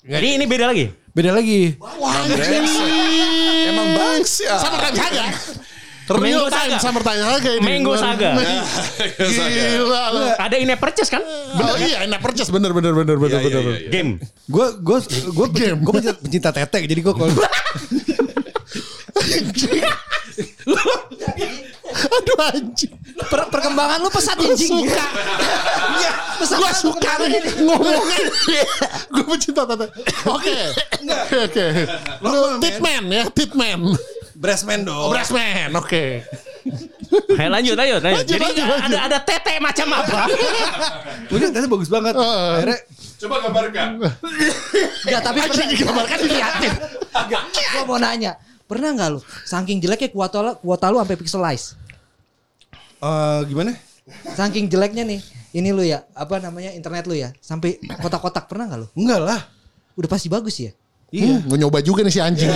Jadi 0.03 0.27
ini 0.36 0.43
beda 0.43 0.67
lagi. 0.67 0.91
Beda 1.15 1.31
lagi. 1.31 1.79
Wah. 1.79 2.27
Emang 3.63 3.88
bangsa. 3.95 4.60
Sama 4.60 4.75
time 4.81 4.95
saga. 5.00 5.25
Minggu 6.03 6.19
Real 6.36 6.51
time 6.51 6.75
Saga. 6.75 6.83
sama 6.83 7.00
saga 7.00 7.50
ini. 7.55 7.63
Minggu 7.63 7.95
Saga. 7.95 8.36
Gila. 8.36 10.03
lu. 10.12 10.24
Ada 10.36 10.55
in 10.60 10.75
purchase 10.75 11.07
kan? 11.07 11.24
Oh 11.24 11.79
iya, 11.79 12.03
enak 12.03 12.19
purchase 12.19 12.51
bener 12.51 12.75
bener 12.75 12.91
bener 12.91 13.15
bener 13.15 13.39
Iya, 13.39 13.41
iya, 13.41 13.48
bener. 13.48 13.55
iya, 13.55 13.63
bener. 13.63 13.79
iya. 13.79 13.88
Game. 13.89 14.12
Gue 14.51 14.67
gue 14.83 15.00
gue 15.31 15.48
gue 15.79 15.93
pencinta 16.19 16.51
tetek 16.51 16.83
jadi 16.91 17.00
gue 17.00 17.13
kalau 17.15 17.31
Aduh 21.93 22.38
anjing. 22.51 22.93
Per- 23.13 23.50
perkembangan 23.50 23.98
lu 24.01 24.10
pesat 24.10 24.38
anjing. 24.38 24.74
Suka. 24.74 25.05
Pesat 26.41 26.58
Gue 26.58 26.65
banget 26.65 26.82
suka 26.82 27.12
perkembangan 27.13 27.29
nih 27.29 27.41
ngomongnya. 27.62 28.25
Gue 29.13 29.24
pecinta 29.29 29.62
tata. 29.63 29.86
Oke. 30.27 30.58
Oke 31.03 31.38
oke. 31.46 31.65
Lu 32.25 32.39
Titman 32.58 33.03
ya, 33.08 33.24
Titman. 33.29 33.79
breastman 34.34 34.84
dong. 34.84 35.13
Brassman, 35.13 35.72
oke. 35.77 36.03
Ayo 37.38 37.50
lanjut, 37.53 37.77
ayo, 37.77 37.96
lanjut. 38.01 38.25
Lanjut, 38.25 38.27
Jadi 38.27 38.43
lanjut, 38.43 38.65
lanjut. 38.65 38.88
ada 38.89 38.98
ada 39.05 39.20
tete 39.22 39.53
macam 39.62 39.88
apa? 39.93 40.22
Udah 41.29 41.48
ternyata 41.53 41.70
bagus 41.70 41.89
banget. 41.91 42.13
Akhirnya 42.17 42.79
Coba 43.24 43.36
gambarkan. 43.39 43.89
Enggak, 45.08 45.22
tapi 45.24 45.38
pernah 45.39 45.67
digambarkan 45.70 46.17
diliatin. 46.20 46.72
Enggak, 47.13 47.41
gua 47.72 47.84
mau 47.86 47.98
nanya. 48.01 48.36
Pernah 48.63 48.89
nggak 48.96 49.10
lu 49.13 49.20
saking 49.46 49.79
jeleknya 49.79 50.10
kuota 50.10 50.39
lu, 50.41 50.51
kuota 50.60 50.88
lu 50.89 50.98
sampai 50.98 51.15
pixelize? 51.15 51.77
Eh, 53.03 53.39
gimana? 53.51 53.72
Saking 54.36 54.72
jeleknya 54.72 55.03
nih. 55.03 55.19
Ini 55.53 55.69
lu 55.69 55.86
ya, 55.86 56.01
apa 56.17 56.41
namanya 56.41 56.74
internet 56.74 57.05
lu 57.05 57.13
ya, 57.13 57.29
sampai 57.38 57.77
kotak-kotak 58.01 58.50
pernah 58.50 58.65
nggak 58.65 58.79
lu? 58.81 58.88
Enggak 58.98 59.22
lah. 59.22 59.41
Udah 59.93 60.10
pasti 60.10 60.25
bagus 60.25 60.57
ya. 60.57 60.74
Iya. 61.13 61.45
Gue 61.45 61.62
nyoba 61.62 61.77
juga 61.86 62.01
nih 62.01 62.10
si 62.10 62.17
anjing. 62.17 62.50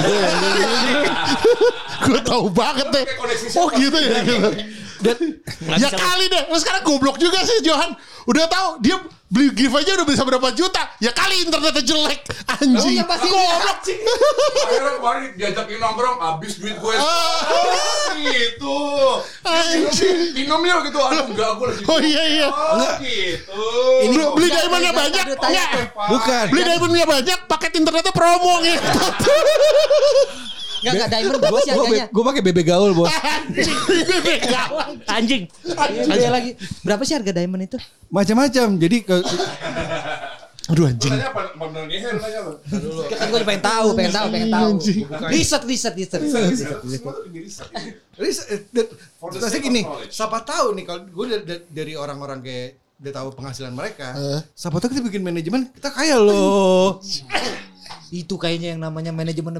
Gue 2.09 2.19
tahu 2.25 2.49
banget 2.49 2.89
deh. 2.89 3.05
Oh 3.53 3.69
gitu 3.69 3.97
ya. 4.01 4.25
Gitu. 4.25 4.49
Ya 5.75 5.89
kali 5.89 6.25
deh. 6.27 6.43
Lu 6.47 6.57
sekarang 6.57 6.81
goblok 6.81 7.17
juga 7.17 7.41
sih 7.41 7.61
Johan. 7.61 7.93
Udah 8.27 8.43
tahu 8.45 8.83
dia 8.83 8.99
beli 9.27 9.51
gift 9.51 9.75
aja 9.75 9.95
udah 9.95 10.07
bisa 10.07 10.23
berapa 10.23 10.51
juta. 10.51 10.83
Ya 10.99 11.11
kali 11.11 11.43
internetnya 11.43 11.79
jelek. 11.79 12.27
Anjing. 12.49 12.95
Oh, 12.97 12.99
ya 12.99 13.05
pasti 13.05 13.27
goblok. 13.27 13.77
Akhirnya 14.67 14.91
kemarin 14.99 15.23
diajakin 15.35 15.77
nongkrong 15.77 16.17
habis 16.19 16.53
duit 16.57 16.75
gue. 16.75 16.93
Oh, 16.97 18.11
gitu. 18.19 18.79
Anjing. 19.43 20.17
Minum 20.35 20.59
yuk 20.61 20.79
gitu. 20.85 20.99
Aduh 20.99 21.25
enggak 21.29 21.49
gue 21.55 21.67
lagi. 21.71 21.83
Oh 21.87 21.99
iya 22.01 22.23
iya. 22.27 22.47
Oh, 22.51 22.91
gitu. 22.99 23.63
Ini 24.03 24.15
Beli, 24.17 24.23
beli 24.35 24.47
Enggak, 24.47 24.61
diamondnya 24.61 24.91
enggak, 24.91 25.03
banyak. 25.03 25.25
enggak, 25.25 25.47
Enggak. 25.47 25.69
bukan. 26.11 26.45
Beli 26.51 26.61
diamondnya 26.63 27.05
banyak, 27.07 27.39
paket 27.47 27.71
internetnya 27.79 28.13
promo 28.13 28.53
gitu. 28.59 28.89
Enggak 30.81 30.93
enggak 30.93 31.09
diamond 31.09 31.39
berapa 31.41 31.59
sih 31.63 31.71
harganya? 31.73 32.05
Gue 32.13 32.23
pakai 32.23 32.41
BB 32.45 32.59
gaul, 32.63 32.91
Bos. 32.93 33.09
Anjing. 33.37 33.71
Bebek 33.87 34.39
gawang. 34.45 34.91
Anjing. 35.09 35.43
Beda 36.05 36.29
lagi. 36.29 36.51
Berapa 36.85 37.01
sih 37.05 37.13
harga 37.17 37.31
diamond 37.33 37.63
itu? 37.65 37.77
Macam-macam. 38.13 38.67
Jadi 38.77 38.97
ke 39.01 39.15
Aduh 40.67 40.83
anjing. 40.83 41.15
Kan 43.07 43.27
gue 43.31 43.39
pengen 43.47 43.63
tahu, 43.63 43.87
pengen 43.95 44.11
tahu, 44.11 44.27
pengen 44.27 44.49
tahu. 44.51 44.69
Riset, 45.31 45.63
riset, 45.63 45.93
riset, 45.95 46.19
riset. 46.19 46.83
riset. 46.83 47.67
Jadi 49.31 49.55
eh, 49.55 49.61
gini, 49.63 49.81
siapa 50.11 50.43
tahu 50.43 50.75
nih 50.75 50.83
kalau 50.83 51.07
gue 51.07 51.25
dari, 51.71 51.95
orang-orang 51.95 52.43
kayak 52.43 52.75
udah 52.97 53.13
tahu 53.13 53.27
penghasilan 53.37 53.71
mereka, 53.71 54.11
Eh. 54.17 54.41
siapa 54.57 54.81
tahu 54.81 54.89
kita 54.91 55.05
bikin 55.07 55.23
manajemen 55.23 55.69
kita 55.71 55.87
kaya 55.93 56.17
loh. 56.19 56.97
Itu 58.07 58.39
kayaknya 58.39 58.75
yang 58.75 58.81
namanya 58.81 59.11
manajemen 59.11 59.59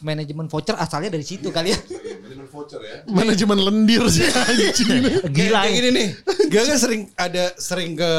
manajemen 0.00 0.46
voucher 0.48 0.72
asalnya 0.74 1.12
dari 1.12 1.24
situ 1.24 1.52
kali 1.52 1.72
ya. 1.72 1.78
Manajemen 1.78 2.48
voucher 2.48 2.80
ya. 2.80 2.96
Manajemen 3.04 3.58
lendir 3.60 4.02
sih 4.08 4.24
anjing. 4.24 5.28
Gila. 5.28 5.60
Kayak 5.64 5.74
gini 5.76 5.88
nih, 5.92 6.08
gue 6.48 6.62
kan 6.64 6.78
sering 6.80 7.02
ada 7.14 7.52
sering 7.60 7.92
ke 7.92 8.10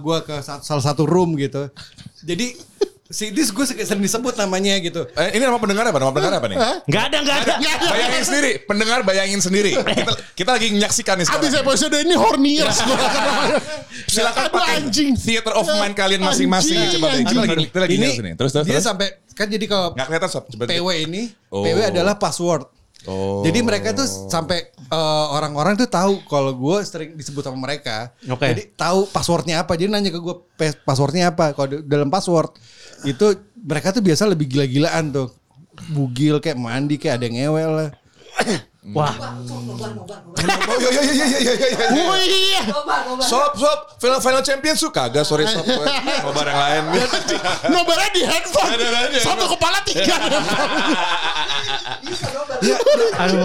gua 0.00 0.24
ke 0.24 0.40
sa- 0.40 0.64
salah 0.64 0.84
satu 0.84 1.04
room 1.04 1.36
gitu. 1.36 1.68
Jadi 2.24 2.56
si 3.06 3.30
Dis 3.30 3.48
gue 3.48 3.64
sering 3.64 3.98
disebut 3.98 4.34
namanya 4.34 4.74
gitu. 4.78 5.06
Eh, 5.10 5.34
ini 5.34 5.42
nama 5.42 5.56
pendengar 5.56 5.84
apa? 5.84 5.96
Nama 5.96 6.10
pendengar 6.10 6.36
apa 6.36 6.46
nih? 6.46 6.56
Enggak 6.84 7.02
ada, 7.06 7.16
enggak 7.20 7.36
ada. 7.40 7.54
Bayangin 7.86 8.22
sendiri, 8.22 8.50
pendengar 8.62 8.98
bayangin 9.02 9.40
sendiri. 9.40 9.72
Kita, 9.76 10.12
kita 10.34 10.50
lagi 10.52 10.66
menyaksikan 10.70 11.14
nih 11.16 11.26
Abis 11.26 11.34
sekarang. 11.50 11.64
episode 11.64 11.94
ini 11.96 12.14
horniers. 12.14 12.78
Silakan 14.06 14.42
Aduh, 14.44 14.54
pakai 14.54 14.74
anjing. 14.78 15.10
theater 15.14 15.52
of 15.52 15.66
mind 15.68 15.94
kalian 15.94 16.20
masing-masing. 16.20 16.76
Anjing, 16.76 16.92
Coba 16.96 17.06
kita 17.14 17.40
lagi 17.40 17.66
kita 17.66 17.80
lagi 17.80 17.94
Ini. 17.96 18.10
Terus 18.34 18.50
terus. 18.52 18.66
dia 18.66 18.74
terus. 18.74 18.84
sampai 18.84 19.06
kan 19.32 19.46
jadi 19.46 19.64
kalau 19.64 19.92
Nggak 19.92 20.06
kelihatan 20.06 20.30
sob. 20.30 20.44
Coba 20.48 20.64
PW 20.66 20.88
ini, 21.02 21.22
Oh. 21.48 21.62
PW 21.62 21.78
adalah 21.88 22.14
password. 22.16 22.66
Oh. 23.06 23.42
Jadi 23.46 23.62
mereka 23.62 23.94
tuh 23.94 24.06
sampai 24.06 24.70
eh, 24.74 25.26
orang-orang 25.32 25.78
tuh 25.78 25.88
tahu 25.88 26.22
kalau 26.26 26.52
gue 26.54 26.76
sering 26.82 27.14
disebut 27.14 27.46
sama 27.46 27.58
mereka. 27.58 28.10
Oke. 28.26 28.50
Jadi 28.50 28.62
tahu 28.74 29.06
passwordnya 29.10 29.62
apa. 29.62 29.78
Jadi 29.78 29.88
nanya 29.90 30.10
ke 30.10 30.20
gue 30.20 30.36
passwordnya 30.82 31.30
apa. 31.30 31.54
Kalau 31.54 31.80
dalam 31.86 32.10
password 32.10 32.54
itu 33.06 33.38
mereka 33.54 33.94
tuh 33.94 34.02
biasa 34.02 34.26
lebih 34.26 34.50
gila-gilaan 34.50 35.14
tuh. 35.14 35.28
Bugil 35.92 36.40
kayak 36.40 36.58
mandi 36.58 36.96
kayak 36.96 37.20
ada 37.20 37.24
yang 37.30 37.36
ngewel 37.36 37.70
lah. 37.78 37.90
Wah, 38.86 39.10
Oh 39.10 40.78
iya 40.78 40.90
iya 40.94 41.14
iya 41.26 41.26
iya 41.26 41.52
iya 41.52 41.68
iya. 41.74 41.86
Oh 42.06 42.14
iya. 42.16 42.62
Sob 43.18 43.58
sob, 43.58 43.78
final 43.98 44.22
final 44.22 44.42
champion 44.42 44.78
suka 44.78 45.10
kagak 45.10 45.26
sorry 45.26 45.42
sob. 45.44 45.66
Mau 45.66 46.30
barang 46.30 46.54
lain. 46.54 46.82
Nobarnya 47.72 48.10
di 48.14 48.22
handphone. 48.22 48.70
Satu 49.18 49.44
kepala 49.50 49.82
tiga. 49.82 50.14
Ya, 52.62 52.76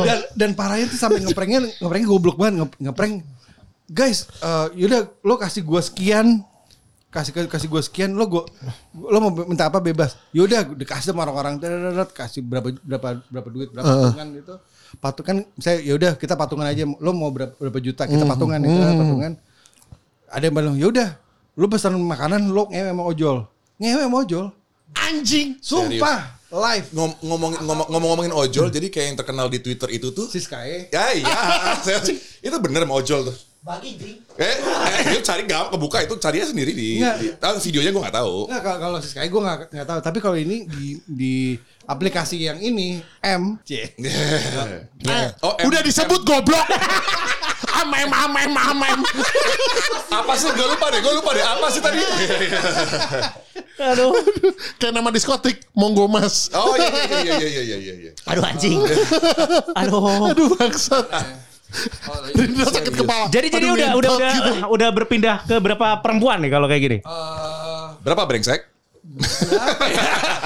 dan, 0.05 0.19
dan 0.37 0.49
parahnya 0.53 0.85
tuh 0.87 0.99
sampai 0.99 1.19
ngepranknya 1.21 1.73
ngepranknya 1.75 2.07
goblok 2.07 2.37
banget 2.37 2.61
nge- 2.61 2.77
ngeprank. 2.79 3.13
Guys, 3.89 4.29
eh, 4.39 4.67
yaudah 4.77 5.09
lo 5.19 5.35
kasih 5.35 5.65
gua 5.65 5.81
sekian 5.81 6.45
kasih 7.11 7.35
kasih 7.43 7.67
gua 7.67 7.83
sekian 7.83 8.15
lo 8.15 8.23
gua 8.23 8.47
lo 8.95 9.17
mau 9.19 9.31
minta 9.43 9.67
apa 9.67 9.83
bebas 9.83 10.15
yaudah 10.31 10.63
dikasih 10.63 11.11
sama 11.11 11.27
orang-orang 11.27 11.59
kasih 12.07 12.39
berapa 12.39 12.71
berapa 12.79 13.19
berapa 13.27 13.47
duit 13.51 13.67
berapa 13.67 13.83
patungan 13.83 14.27
gitu 14.31 14.55
patungan 14.97 15.47
saya 15.55 15.79
yaudah 15.79 16.13
kita 16.13 16.33
patungan 16.33 16.65
aja 16.65 16.83
lo 16.83 17.11
mau 17.11 17.29
berapa, 17.29 17.53
berapa 17.53 17.79
juta 17.79 18.03
kita 18.03 18.25
patungan 18.25 18.59
itu 18.59 18.75
patungan 18.75 19.31
ada 20.27 20.43
yang 20.43 20.53
bilang 20.53 20.75
yaudah 20.75 21.15
lo 21.53 21.65
pesan 21.67 21.95
makanan 21.95 22.49
lo 22.49 22.67
ngewe 22.67 22.89
sama 22.89 23.03
ojol 23.05 23.37
ngewe 23.77 24.01
sama 24.01 24.17
ojol 24.19 24.45
Anjing. 24.91 25.55
sumpah 25.57 26.35
live 26.51 26.87
Ngom- 26.91 27.15
ngomong 27.21 27.51
ngomong 27.57 27.87
ngomong-ngomongin 27.87 28.33
ojol 28.33 28.67
jadi 28.67 28.87
kayak 28.87 29.07
yang 29.07 29.17
terkenal 29.17 29.47
di 29.47 29.59
Twitter 29.59 29.87
itu 29.87 30.11
tuh. 30.11 30.27
si 30.27 30.43
Sky 30.43 30.91
Ya 30.91 31.15
iya, 31.15 31.31
Saya- 31.87 32.03
itu 32.41 32.55
bener 32.59 32.83
sama 32.83 32.99
ojol 32.99 33.31
tuh. 33.31 33.37
Bagi 33.61 33.93
jing. 33.93 34.17
Eh, 34.35 34.55
eh, 34.57 35.13
itu 35.13 35.21
cari 35.21 35.45
gampang 35.45 35.71
kebuka 35.71 36.01
itu 36.01 36.17
carinya 36.17 36.43
sendiri 36.43 36.73
di, 36.73 36.97
Nggak. 36.97 37.15
di- 37.21 37.31
ah, 37.39 37.55
videonya 37.55 37.91
gue 37.93 38.01
nggak 38.01 38.17
tahu. 38.17 38.35
Nggak, 38.49 38.61
kalau 38.65 38.77
kalau 38.81 38.97
si 38.99 39.07
Sky 39.07 39.29
gue 39.29 39.37
nggak 39.37 39.57
nggak 39.69 39.87
tahu. 39.87 39.99
Tapi 40.01 40.17
kalau 40.17 40.33
ini 40.35 40.65
di 40.65 40.85
di 41.05 41.33
aplikasi 41.83 42.37
yang 42.41 42.57
ini 42.57 43.01
M, 43.19 43.57
C. 43.67 43.93
Oh, 45.41 45.53
em- 45.55 45.65
Udah 45.65 45.81
disebut 45.81 46.21
goblok. 46.21 46.65
Amem 47.71 48.09
amem 48.09 48.51
amem. 48.51 48.99
apa 50.11 50.33
sih? 50.35 50.49
Gue 50.51 50.67
lupa 50.67 50.91
deh, 50.91 51.01
gue 51.01 51.13
lupa 51.13 51.33
deh. 51.33 51.41
Apa 51.41 51.65
sih 51.67 51.81
tadi? 51.81 51.97
aduh. 53.81 54.13
Kayak 54.77 54.93
nama 54.93 55.09
diskotik 55.09 55.65
Monggo 55.73 56.05
Mas. 56.05 56.53
Oh 56.53 56.77
iya 56.77 56.89
iya 57.17 57.21
iya 57.23 57.37
iya 57.41 57.61
iya 57.63 57.77
iya 57.79 57.93
iya. 57.97 58.11
Aduh 58.27 58.43
anjing. 58.43 58.77
Aduh. 59.73 60.29
Aduh 60.29 60.47
bangsat. 60.53 61.05
Rindra 62.35 62.65
sakit 62.67 62.93
kepala. 62.93 63.25
Jadi 63.31 63.47
jadi 63.49 63.65
Aduh, 63.65 63.77
udah 63.77 63.89
udah 63.95 64.11
udah 64.13 64.31
gitu. 64.35 64.51
udah 64.67 64.89
berpindah 64.91 65.35
ke 65.41 65.55
berapa 65.57 65.87
perempuan 66.03 66.37
nih 66.43 66.51
kalau 66.51 66.67
kayak 66.69 66.81
gini? 66.83 66.97
Berapa 68.03 68.27
brengsek? 68.27 68.61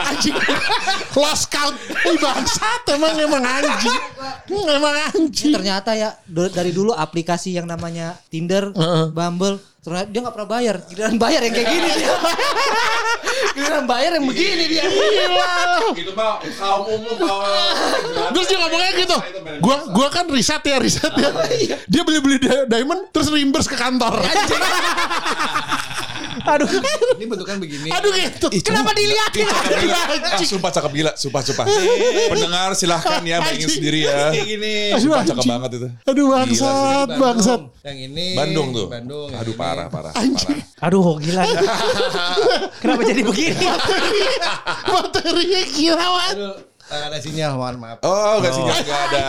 Anjing. 0.09 0.35
Lost 1.15 1.51
count. 1.51 1.75
Ih 2.07 2.17
bangsat 2.17 2.81
emang 2.95 3.13
emang 3.19 3.43
anjing. 3.43 3.99
Emang 4.51 4.95
anjing. 5.11 5.51
Ternyata 5.51 5.91
ya 5.93 6.15
dari 6.27 6.71
dulu 6.71 6.95
aplikasi 6.95 7.51
yang 7.55 7.67
namanya 7.67 8.15
Tinder. 8.31 8.71
Bumble, 9.11 9.59
ternyata 9.83 10.07
dia 10.09 10.19
nggak 10.23 10.35
pernah 10.35 10.49
bayar. 10.49 10.75
Giliran 10.87 11.15
bayar 11.19 11.41
yang 11.43 11.53
kayak 11.53 11.69
gini 11.69 11.89
dia. 11.99 12.13
Giliran 13.55 13.85
bayar 13.85 14.11
yang 14.17 14.25
begini 14.25 14.65
dia. 14.71 14.83
Itu 15.93 16.11
mah 16.15 16.39
kaum 16.41 16.87
umum. 16.87 17.17
Terus 18.33 18.45
dia 18.47 18.57
ngomongnya 18.63 18.91
gitu. 18.95 19.17
Gua 19.59 19.75
gua 19.91 20.07
kan 20.07 20.25
riset 20.31 20.63
ya 20.63 20.79
riset 20.79 21.11
ya. 21.19 21.29
Dia 21.85 22.01
beli-beli 22.07 22.39
di- 22.39 22.65
diamond 22.71 23.11
terus 23.11 23.27
reimburse 23.27 23.67
ke 23.67 23.75
kantor. 23.75 24.23
Aduh. 26.43 26.67
Ini 27.15 27.25
bentukan 27.31 27.55
begini. 27.63 27.87
Aduh 27.87 28.11
gitu. 28.11 28.47
Kenapa 28.59 28.91
dilihatin? 28.91 29.47
Ah, 29.47 30.39
sumpah 30.43 30.71
cakep 30.73 30.91
gila, 30.91 31.11
sumpah 31.15 31.41
sumpah. 31.45 31.65
Pendengar 32.31 32.75
silahkan 32.75 33.23
ya 33.23 33.39
bayangin 33.39 33.69
sendiri 33.71 33.99
ya. 34.03 34.35
Gini. 34.35 34.91
Aduh, 34.91 35.01
Sumpah 35.07 35.23
cakep 35.23 35.45
banget 35.47 35.69
itu. 35.79 35.87
Aduh 36.03 36.25
bangsat, 36.35 37.07
bangsat. 37.15 37.61
Yang 37.87 37.97
ini 38.11 38.25
Bandung 38.35 38.67
tuh. 38.75 38.87
Bandung. 38.91 39.29
yang 39.31 39.41
Aduh 39.41 39.53
ini. 39.55 39.61
parah 39.61 39.87
parah 39.87 40.11
parah. 40.11 40.83
Aduh 40.83 41.17
gila. 41.23 41.43
Kenapa 42.83 43.01
jadi 43.07 43.21
begini? 43.23 43.65
Materinya 44.85 45.61
gila 45.71 46.05
banget. 46.05 46.35
Ada 46.85 47.17
sinyal, 47.17 47.57
mohon 47.57 47.75
maaf. 47.77 47.97
Oh, 48.01 48.37
enggak 48.37 48.53
sinyal 48.53 48.77
enggak 48.77 49.01
ada. 49.03 49.21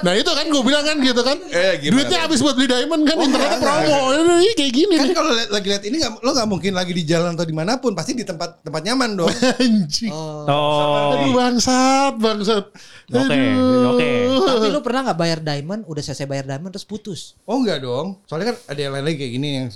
Nah 0.00 0.12
itu 0.14 0.30
kan 0.30 0.46
gue 0.46 0.62
bilang 0.62 0.84
kan 0.84 0.96
gitu 0.96 1.20
kan. 1.20 1.36
Eh, 1.42 1.74
gimana 1.80 2.06
Duitnya 2.06 2.18
habis 2.22 2.38
buat 2.38 2.54
beli 2.54 2.70
diamond 2.70 3.02
kan 3.02 3.16
internetnya 3.18 3.58
promo. 3.58 3.98
Ini 4.14 4.52
kayak 4.54 4.72
gini 4.72 4.94
Kan 4.94 5.06
nih. 5.10 5.16
kalau 5.18 5.30
liat- 5.32 5.50
lagi 5.50 5.66
lihat 5.68 5.84
ini 5.84 5.96
nggak, 5.98 6.12
lo 6.18 6.30
nggak 6.30 6.48
mungkin 6.48 6.72
lagi 6.72 6.92
di 6.92 7.02
jalan 7.02 7.34
atau 7.34 7.42
di 7.42 7.50
mana 7.50 7.76
pun, 7.76 7.92
pasti 7.92 8.14
di 8.14 8.22
tempat 8.22 8.62
tempat 8.62 8.82
nyaman 8.84 9.18
dong. 9.18 9.26
Anjing. 9.58 10.14
Oh. 10.14 11.18
Aduh 11.18 11.34
bangsat, 11.34 12.14
bangsat. 12.16 12.64
Oke, 13.10 13.26
Aduh. 13.26 13.90
oke. 13.90 14.10
Tapi 14.46 14.66
lu 14.70 14.80
pernah 14.80 15.10
nggak 15.10 15.18
bayar 15.18 15.38
diamond? 15.42 15.82
Udah 15.84 16.00
selesai 16.00 16.24
bayar 16.24 16.46
diamond 16.46 16.70
terus 16.70 16.86
putus. 16.86 17.34
Oh 17.42 17.58
enggak 17.58 17.82
dong, 17.82 18.22
soalnya 18.24 18.54
kan 18.54 18.70
ada 18.70 18.80
yang 18.80 18.92
lain 18.94 19.04
lagi 19.04 19.16
kayak 19.18 19.32
gini 19.34 19.48
yang 19.50 19.66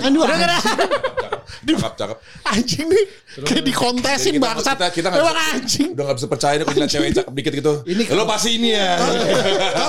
Aduh 0.00 0.24
anjing. 0.24 1.35
Cakep 1.46 1.92
cakep. 1.94 2.16
Anjing 2.44 2.86
nih. 2.86 3.04
Kayak 3.06 3.46
Jadi 3.46 3.60
dikontesin 3.62 4.32
kita- 4.32 4.44
bangsat. 4.44 4.76
Kita 4.76 4.88
kita 4.92 5.08
bisa- 5.10 5.46
anjing. 5.52 5.88
Udah 5.92 6.04
nggak 6.04 6.16
bisa 6.16 6.28
percaya 6.28 6.54
nih 6.54 6.64
kalau 6.64 6.76
ngeliat 6.76 6.90
cewek 6.90 7.08
cakep 7.12 7.32
dikit 7.32 7.52
gitu. 7.54 7.72
Ini- 7.84 8.06
Lo 8.10 8.24
pasti 8.24 8.50
ini 8.54 8.68
ya. 8.72 8.90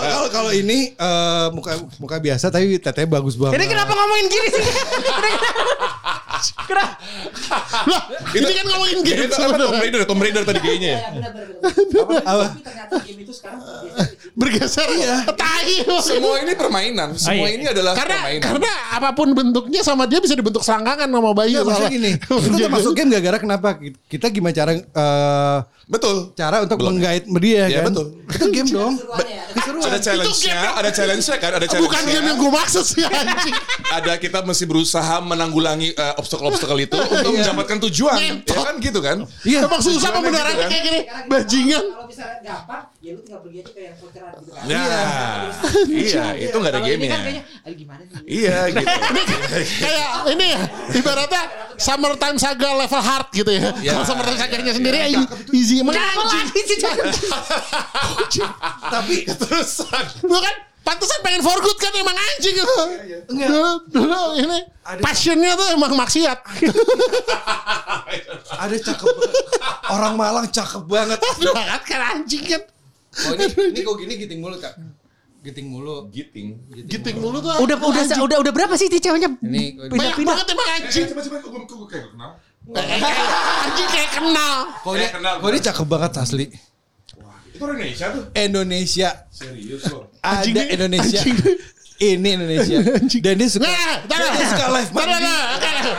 kalau 0.05 0.27
kalau- 0.29 0.53
ini 0.53 0.93
eh, 0.93 1.47
muka 1.51 1.71
muka 1.97 2.17
biasa 2.17 2.47
tapi 2.47 2.77
tetenya 2.77 3.07
bagus 3.07 3.35
banget. 3.35 3.57
Ini 3.57 3.65
kenapa 3.67 3.91
ngomongin 3.91 4.27
gini 4.27 4.47
sih? 4.49 4.65
Kenapa? 6.67 7.01
Lah, 7.87 8.01
ini 8.29 8.51
kan 8.53 8.65
ngomongin 8.67 8.99
game 9.01 9.25
Itu 9.25 9.35
apa 9.35 9.57
Tomb 9.57 9.73
Raider? 9.75 10.01
Tomb 10.05 10.21
Raider 10.21 10.43
tadi 10.43 10.59
kayaknya 10.59 10.89
ya. 10.93 10.99
Apa? 12.23 12.45
ternyata 12.61 12.95
game 13.01 13.19
itu 13.25 13.33
sekarang 13.33 13.59
bergeser 14.37 14.85
ya. 14.93 15.25
Tai. 15.33 15.73
Semua 15.97 16.37
ini 16.39 16.53
permainan. 16.53 17.17
Semua 17.17 17.49
iya. 17.49 17.57
ini 17.57 17.65
adalah 17.65 17.97
Karena 17.97 18.21
permainan. 18.21 18.43
karena 18.45 18.71
apa 18.93 19.09
pun 19.11 19.33
bentuknya 19.33 19.81
sama 19.81 20.05
dia 20.05 20.21
bisa 20.21 20.37
dibentuk 20.37 20.61
selangkangan 20.61 21.09
sama 21.09 21.33
bayi. 21.33 21.57
Iya, 21.57 21.65
maksudnya 21.65 21.89
gini. 21.91 22.11
Kita 22.53 22.69
masuk 22.69 22.93
game 22.93 23.09
gara-gara 23.09 23.37
kenapa? 23.41 23.69
Kita 24.05 24.29
gimana 24.29 24.53
cara 24.53 24.71
eh, 24.77 25.57
Betul. 25.87 26.35
cara 26.35 26.61
untuk 26.61 26.77
Belum. 26.77 26.99
menggait 26.99 27.23
dia 27.41 27.63
Iya, 27.65 27.79
kan? 27.81 27.89
betul. 27.89 28.05
Itu 28.27 28.45
game 28.51 28.69
dong. 28.69 28.93
Ada 29.77 29.97
challenge-nya, 29.97 30.59
ada 30.75 30.89
challenge-nya 30.91 31.37
kan, 31.39 31.51
ada 31.53 31.65
challenge 31.65 31.87
Bukan 31.87 32.03
game 32.05 32.25
yang 32.27 32.37
gue 32.37 32.51
maksud 32.51 32.83
sih 32.83 33.03
anjing. 33.05 33.55
ada 33.87 34.13
kita 34.17 34.43
mesti 34.43 34.67
berusaha 34.67 35.15
menanggulangi 35.23 35.95
eh, 35.95 36.13
obstacle-obstacle 36.19 36.75
itu 36.77 36.97
untuk 37.15 37.31
mendapatkan 37.33 37.77
tujuan. 37.87 38.17
Ya 38.43 38.57
kan 38.59 38.75
gitu 38.77 38.99
kan? 38.99 39.17
Iya. 39.41 39.63
Emang 39.63 39.79
susah 39.79 40.11
Tujuannya 40.11 40.17
pembenarannya 40.19 40.53
gitu 40.53 40.61
kan. 40.61 40.69
kayak 40.69 40.83
gini. 40.83 40.99
Bajingan. 41.25 41.83
Misalnya 42.17 42.41
gampang, 42.41 42.81
ya 42.97 43.13
lu 43.13 43.21
tinggal 43.21 43.45
pergi 43.45 43.61
aja 43.61 43.71
ke 43.77 43.81
yang 43.85 43.93
voucheran 44.01 44.33
gitu 44.41 44.51
kan. 44.57 44.63
Ya, 44.65 44.81
iya, 45.85 46.25
itu 46.49 46.55
nggak 46.57 46.73
ada 46.73 46.81
ini 46.81 46.81
kan 46.81 46.97
game-nya. 46.97 47.17
kayaknya, 47.21 47.43
aduh 47.61 47.77
gimana 47.77 48.01
nih? 48.01 48.25
Iya 48.25 48.57
gitu. 48.73 48.89
Kayak 49.85 50.09
ini 50.33 50.47
ya, 50.49 50.61
ibaratnya 50.97 51.43
Summertime 51.77 52.37
Saga 52.41 52.69
level 52.73 53.01
hard 53.05 53.27
gitu 53.37 53.51
ya. 53.53 53.69
Ya. 53.85 54.01
Kalau 54.01 54.05
Summertime 54.09 54.39
Saganya 54.41 54.73
sendiri 54.73 54.97
ya, 54.97 55.21
easy 55.53 55.85
emang 55.85 55.93
anjing. 55.93 56.49
Tapi 58.97 59.29
Terusan. 59.29 60.05
Lu 60.25 60.41
kan 60.41 60.55
pantesan 60.87 61.19
pengen 61.19 61.43
for 61.43 61.59
good 61.59 61.75
kan 61.75 61.91
emang 61.91 62.15
anjing 62.15 62.55
gitu. 62.55 62.77
Dulu, 63.27 63.71
dulu 63.91 64.21
ini 64.39 64.59
passionnya 65.03 65.59
tuh 65.59 65.67
emang 65.75 65.91
maksiat. 65.99 66.39
ada 68.55 68.75
cakep 68.79 69.03
banget. 69.03 69.45
Orang 69.91 70.13
Malang 70.15 70.47
cakep 70.47 70.83
banget. 70.87 71.19
Banget 71.59 71.81
kan 71.83 71.99
anjing 72.15 72.43
kan. 72.47 72.61
Oh 73.27 73.33
ini 73.35 73.45
ini 73.75 73.79
kok 73.83 73.95
gini 73.99 74.13
giting 74.15 74.39
mulu 74.39 74.55
kak. 74.55 74.79
Giting 75.43 75.67
mulu. 75.67 76.07
Giting. 76.07 76.47
Giting 76.87 77.17
mulu 77.19 77.43
tuh. 77.43 77.59
Udah 77.59 77.75
udah 77.75 78.03
udah 78.23 78.37
udah 78.39 78.51
berapa 78.55 78.73
sih 78.79 78.87
ceweknya? 78.87 79.35
Ini 79.43 79.91
banyak 79.91 80.23
banget 80.23 80.45
emang 80.55 80.69
anjing. 80.79 81.05
Coba 81.11 81.21
coba 81.23 81.37
gue 81.43 81.61
gue 81.67 81.87
kayak 81.91 82.07
kenal. 82.15 82.31
Anjing 83.63 83.87
kayak 83.87 84.11
kenal. 84.11 84.55
kok 84.83 84.91
ini, 84.91 84.99
Kayak 84.99 85.13
kenal. 85.15 85.33
kok 85.39 85.49
ini 85.55 85.59
cakep 85.63 85.85
banget 85.87 86.11
asli. 86.19 86.45
Itu 87.57 87.65
Indonesia 87.65 88.05
tuh. 88.13 88.23
Indonesia. 88.37 89.09
Serius 89.33 89.81
loh. 89.89 90.13
Ada 90.21 90.45
Anjing 90.45 90.55
Indonesia. 90.69 91.21
anjing. 91.25 91.37
Ini 91.97 92.29
Indonesia. 92.37 92.77
Dan 93.25 93.33
dia 93.41 93.49
suka. 93.49 93.65
Nah, 93.65 94.05
dia 94.05 94.45
suka 94.45 94.65
live 94.69 94.91
mandi. 94.93 95.17
tar, 95.57 95.75
tar. 95.81 95.97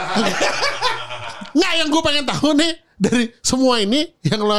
Nggak, 1.58 1.72
yang 1.74 1.88
gue 1.90 2.02
pengen 2.06 2.24
tahu 2.30 2.48
nih 2.54 2.72
dari 2.94 3.24
semua 3.42 3.82
ini 3.82 4.06
yang 4.22 4.46
lo 4.46 4.54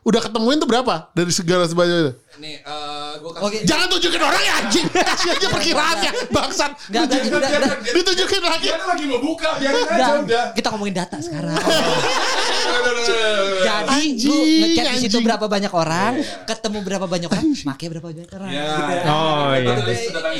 udah 0.00 0.20
ketemuin 0.20 0.56
tuh 0.56 0.64
berapa 0.64 1.08
dari 1.10 1.28
segala 1.28 1.64
sebanyak 1.64 1.96
itu? 1.98 2.12
Nih, 2.38 2.56
eh 2.58 3.12
gue 3.16 3.30
kasih. 3.30 3.44
Oke. 3.44 3.56
Jangan 3.62 3.86
tunjukin 3.86 4.16
orang 4.18 4.40
ya 4.40 4.52
anjing. 4.58 4.86
Kasih 5.10 5.28
aja 5.30 5.46
perkiraannya. 5.46 6.10
Bangsat. 6.30 6.72
Enggak, 6.88 7.02
enggak, 7.02 7.04
Tunjukin- 7.10 7.36
udah, 7.36 7.50
udah. 7.52 7.74
Ditunjukin 7.92 8.40
lagi. 8.40 8.64
Dia 8.64 8.76
kan 8.76 8.88
lagi 8.88 9.04
mau 9.04 9.20
buka, 9.20 9.48
biarin 9.56 9.82
aja 9.82 9.92
Udah, 9.92 10.08
udah. 10.24 10.44
kita 10.52 10.66
ngomongin 10.70 10.94
data 10.96 11.16
sekarang. 11.18 11.52
Udah, 11.52 11.68
udah, 12.80 12.92
udah, 12.94 13.02
udah. 13.02 13.60
Jadi 13.60 13.98
lu 14.22 14.32
Anjing, 14.32 14.60
ngechat 14.62 14.84
di 14.86 14.98
situ 15.02 15.18
berapa 15.20 15.44
banyak 15.44 15.72
orang, 15.74 16.12
ketemu 16.44 16.78
berapa 16.80 17.06
banyak 17.06 17.28
orang, 17.28 17.46
make 17.52 17.84
berapa 17.86 18.06
banyak 18.06 18.28
orang. 18.30 18.50
Ya, 18.50 18.64
gitu. 18.72 19.06
Oh 19.06 19.50
iya. 19.52 19.74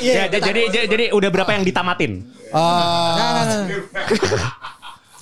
Ya, 0.01 0.23
j- 0.27 0.41
jadi 0.41 0.61
j- 0.69 0.87
jadi 0.87 1.05
udah 1.11 1.29
berapa 1.29 1.51
yang 1.51 1.61
ditamatin? 1.61 2.11
Ah, 2.49 3.13
Nah, 3.13 3.29
nah, 3.31 3.43
nah. 3.45 3.65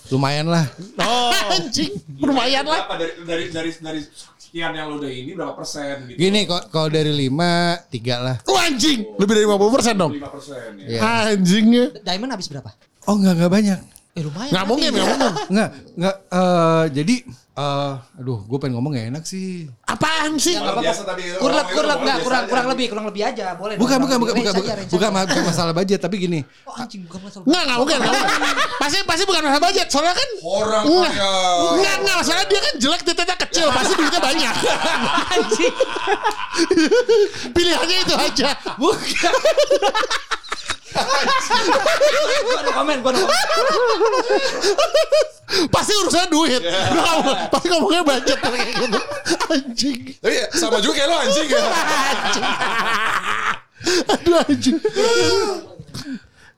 lumayan 0.10 0.46
lah. 0.50 0.66
Oh. 0.98 1.32
Anjing. 1.56 1.94
Lumayan 2.20 2.66
lah. 2.66 2.86
Berapa 2.86 2.96
dari 2.98 3.14
dari 3.26 3.46
dari 3.50 3.72
dari 3.80 4.02
sekian 4.38 4.74
yang 4.74 4.90
lo 4.90 4.98
udah 4.98 5.12
ini 5.14 5.32
berapa 5.38 5.54
persen 5.54 6.10
gitu? 6.10 6.18
Gini 6.18 6.50
kok 6.50 6.74
kalau 6.74 6.90
dari 6.90 7.14
lima 7.14 7.78
tiga 7.94 8.18
lah. 8.18 8.36
Lu 8.50 8.58
anjing. 8.58 9.06
Lebih 9.22 9.34
dari 9.38 9.46
50% 9.46 9.94
dong. 10.02 10.12
5 10.18 10.34
persen 10.34 10.70
ya. 10.82 10.88
Iya. 10.90 11.00
Anjingnya. 11.38 11.86
Diamond 12.02 12.32
habis 12.34 12.50
berapa? 12.50 12.70
Oh 13.06 13.16
enggak 13.18 13.34
enggak 13.38 13.52
banyak. 13.54 13.80
Eh 14.18 14.24
lumayan. 14.26 14.52
Nggak 14.52 14.66
mungkin, 14.66 14.90
nggak 14.90 15.08
mungkin. 15.08 15.32
Enggak 15.54 15.70
enggak. 15.94 16.16
eh 16.34 16.84
jadi 16.98 17.16
eh 17.60 17.94
aduh 18.16 18.40
gue 18.48 18.56
pengen 18.56 18.80
ngomong 18.80 18.96
gak 18.96 19.08
enak 19.12 19.24
sih. 19.28 19.68
Apaan 19.84 20.40
sih? 20.40 20.56
Luar 20.56 20.80
biasa 20.80 21.04
tadi. 21.04 21.28
Kurang 21.36 21.68
kurang 21.76 22.00
kurang 22.00 22.44
aja. 22.48 22.48
kurang 22.48 22.68
lebih 22.72 22.86
kurang 22.88 23.06
lebih 23.12 23.22
aja 23.28 23.52
boleh. 23.60 23.76
Bukan 23.76 24.00
bukan 24.00 24.16
kurang 24.16 24.20
bukan 24.24 24.36
bukan 24.40 24.54
bukan, 24.56 24.76
bukan, 24.88 25.10
bukan 25.28 25.44
masalah 25.44 25.74
budget 25.76 26.00
tapi 26.00 26.16
gini. 26.24 26.40
Oh 26.64 26.72
anjing 26.80 27.04
bukan 27.04 27.20
masalah. 27.20 27.44
Enggak, 27.44 27.64
enggak 27.68 27.78
mungkin. 27.84 28.00
Pasti 28.80 28.98
pasti 29.04 29.24
bukan 29.28 29.42
masalah 29.44 29.64
budget. 29.68 29.88
Soalnya 29.92 30.16
kan 30.16 30.30
Orang 30.40 30.84
Enggak. 30.88 31.12
kaya. 31.12 31.32
Enggak, 31.76 31.96
enggak. 32.00 32.16
Masalah 32.24 32.44
dia 32.48 32.60
kan 32.64 32.74
jelek, 32.80 33.02
titiknya 33.04 33.36
kecil. 33.44 33.68
Pasti 33.76 33.94
duitnya 34.00 34.22
banyak. 34.24 34.56
Anjing. 35.36 35.74
Pilihannya 37.52 37.98
itu 38.08 38.16
aja. 38.16 38.50
Bukan. 38.80 39.34
gua 42.48 42.62
no 42.64 42.72
komen, 42.72 42.98
gua 43.04 43.12
no 43.12 43.20
komen. 43.20 43.36
Pasti 45.74 45.92
urusannya 45.98 46.30
duit. 46.30 46.62
Udah 46.94 47.04
ngomong, 47.18 47.38
pasti 47.50 47.68
ngomongnya 47.74 48.02
budget 48.06 48.38
kayak 48.38 48.70
gitu. 48.70 49.00
Anjing. 49.50 50.00
Tapi 50.22 50.36
ya, 50.38 50.46
sama 50.54 50.78
juga 50.78 50.94
kayak 51.02 51.10
lo 51.10 51.16
anjing 51.18 51.48
ya. 51.50 51.62
Anjing. 52.14 52.46
Aduh 54.12 54.36
anjing. 54.44 54.78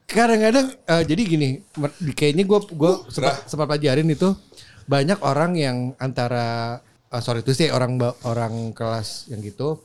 Kadang-kadang 0.09 0.67
eh, 0.75 1.03
jadi 1.07 1.21
gini, 1.23 1.49
kayaknya 2.11 2.43
gue 2.43 2.59
gua 2.75 3.07
sempat, 3.07 3.47
sempat 3.47 3.65
pelajarin 3.71 4.09
itu 4.11 4.35
banyak 4.89 5.23
orang 5.23 5.55
yang 5.55 5.77
antara 6.01 6.79
eh, 7.07 7.21
sorry 7.23 7.45
itu 7.45 7.55
sih 7.55 7.71
orang 7.71 7.95
orang 8.27 8.75
kelas 8.75 9.31
yang 9.31 9.39
gitu 9.39 9.79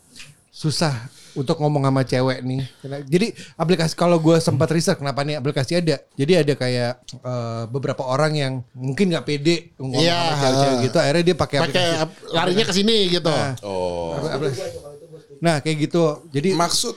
susah 0.50 0.96
untuk 1.36 1.56
ngomong 1.56 1.84
sama 1.84 2.02
cewek 2.02 2.40
nih. 2.40 2.64
Jadi 3.04 3.26
aplikasi 3.54 3.92
kalau 3.92 4.16
gue 4.16 4.36
sempat 4.38 4.68
riset 4.68 4.96
kenapa 4.96 5.20
nih 5.20 5.36
aplikasi 5.36 5.76
ada. 5.76 6.00
Jadi 6.12 6.32
ada 6.34 6.52
kayak 6.52 6.92
eh, 7.14 7.62
beberapa 7.68 8.02
orang 8.02 8.32
yang 8.32 8.52
mungkin 8.72 9.08
nggak 9.08 9.22
pede 9.22 9.76
ngomong 9.76 10.00
Iya. 10.00 10.16
sama 10.16 10.36
cewek-cewek 10.40 10.78
gitu. 10.82 10.96
Akhirnya 10.98 11.24
dia 11.24 11.36
pakai 11.36 11.56
aplikasi. 11.60 11.94
ap- 11.98 12.20
larinya 12.28 12.64
ke 12.64 12.74
sini 12.74 12.96
gitu. 13.08 13.28
Nah, 13.30 13.52
Oh. 13.60 14.16
aplikasi. 14.18 14.60
Nah 15.38 15.60
kayak 15.60 15.76
gitu. 15.82 16.02
Jadi 16.30 16.56
Maksud 16.56 16.96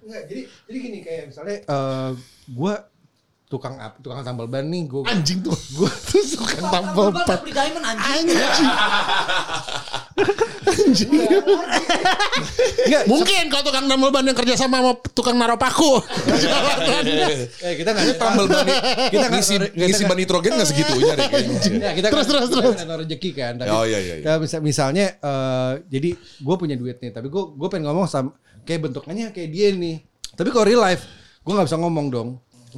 Enggak, 0.00 0.24
jadi 0.24 0.42
jadi 0.64 0.78
gini 0.80 0.98
kayak 1.00 1.22
misalnya 1.28 1.56
eh 1.62 2.10
gua 2.48 2.74
tukang 3.48 3.74
ap- 3.76 3.96
tukang 3.98 4.20
tambal 4.20 4.44
ban 4.44 4.60
nih 4.62 4.84
gua 4.84 5.08
Anjing 5.08 5.40
tuh. 5.40 5.56
Gue 5.74 5.88
tuh 5.88 6.20
suka 6.20 6.60
tambal 6.62 7.08
Gua 7.08 7.24
ban. 7.24 7.40
beli 7.40 7.50
diamond 7.50 7.80
anjing. 7.82 8.28
Anjing. 8.28 8.68
Anjing. 10.68 11.10
enggak 12.84 13.02
Mungkin 13.06 13.42
kalau 13.48 13.64
tukang 13.64 13.86
tambal 13.86 14.10
ban 14.10 14.20
yang 14.22 14.36
kerja 14.36 14.52
sama 14.54 14.78
sama 14.78 14.92
tukang 15.10 15.34
naruh 15.34 15.56
paku. 15.56 15.96
eh, 17.64 17.74
kita 17.74 17.88
enggak 17.90 18.16
tambal 18.16 18.44
ban 18.44 18.66
kita 19.08 19.16
nggak 19.22 19.32
ngisi 19.34 19.54
ngisi 19.70 19.72
nggak- 19.96 20.06
ban 20.06 20.18
nitrogen 20.18 20.52
nggak 20.52 20.68
segitunya 20.68 21.14
deh. 21.14 21.28
Ya, 21.78 21.90
kita 21.94 22.06
Terus, 22.10 22.26
terus, 22.26 22.48
terus. 22.50 22.74
rezeki 22.78 23.30
kan. 23.32 23.52
Tapi, 23.56 23.68
Oh, 23.70 23.84
iya, 23.84 23.98
iya, 23.98 24.14
iya. 24.20 24.36
kita 24.38 24.60
misalnya, 24.60 25.16
eh, 25.16 25.72
jadi 25.88 26.10
gue 26.18 26.56
punya 26.56 26.74
duit 26.74 26.98
nih, 26.98 27.10
tapi 27.10 27.28
gue 27.28 27.42
gue 27.48 27.68
pengen 27.68 27.88
ngomong 27.88 28.04
sama 28.04 28.36
kayak 28.62 28.84
bentuknya 28.84 29.30
kayak 29.30 29.48
dia 29.48 29.72
nih. 29.72 30.04
Tapi 30.34 30.48
kalau 30.50 30.64
real 30.64 30.82
life, 30.82 31.02
gue 31.40 31.50
nggak 31.50 31.64
bisa 31.64 31.78
ngomong 31.78 32.06
dong, 32.08 32.28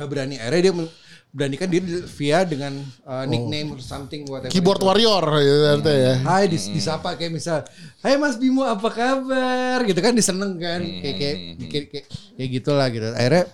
nggak 0.01 0.11
berani. 0.11 0.41
Akhirnya 0.41 0.63
dia 0.65 0.75
beranikan 1.31 1.69
diri 1.71 2.03
via 2.19 2.43
dengan 2.43 2.73
eh, 2.83 3.25
nickname 3.31 3.77
or 3.77 3.81
something 3.85 4.27
whatever. 4.27 4.51
Keyboard 4.51 4.81
itu. 4.83 4.87
warrior 4.89 5.25
gitu 5.45 5.67
artinya 5.69 6.01
ya. 6.01 6.15
Hai 6.27 6.45
dis, 6.51 6.65
disapa 6.67 7.15
kayak 7.15 7.33
misal, 7.37 7.63
Hai 8.03 8.17
Mas 8.17 8.35
Bimo 8.41 8.67
apa 8.67 8.89
kabar? 8.91 9.79
Gitu 9.85 10.01
kan 10.03 10.17
diseneng 10.17 10.59
kan, 10.59 10.81
kayak 10.83 11.17
kayak 11.21 11.37
kayak 11.71 11.87
kayak, 11.93 12.07
kayak 12.35 12.49
gitulah 12.51 12.87
gitu. 12.91 13.13
Akhirnya 13.15 13.45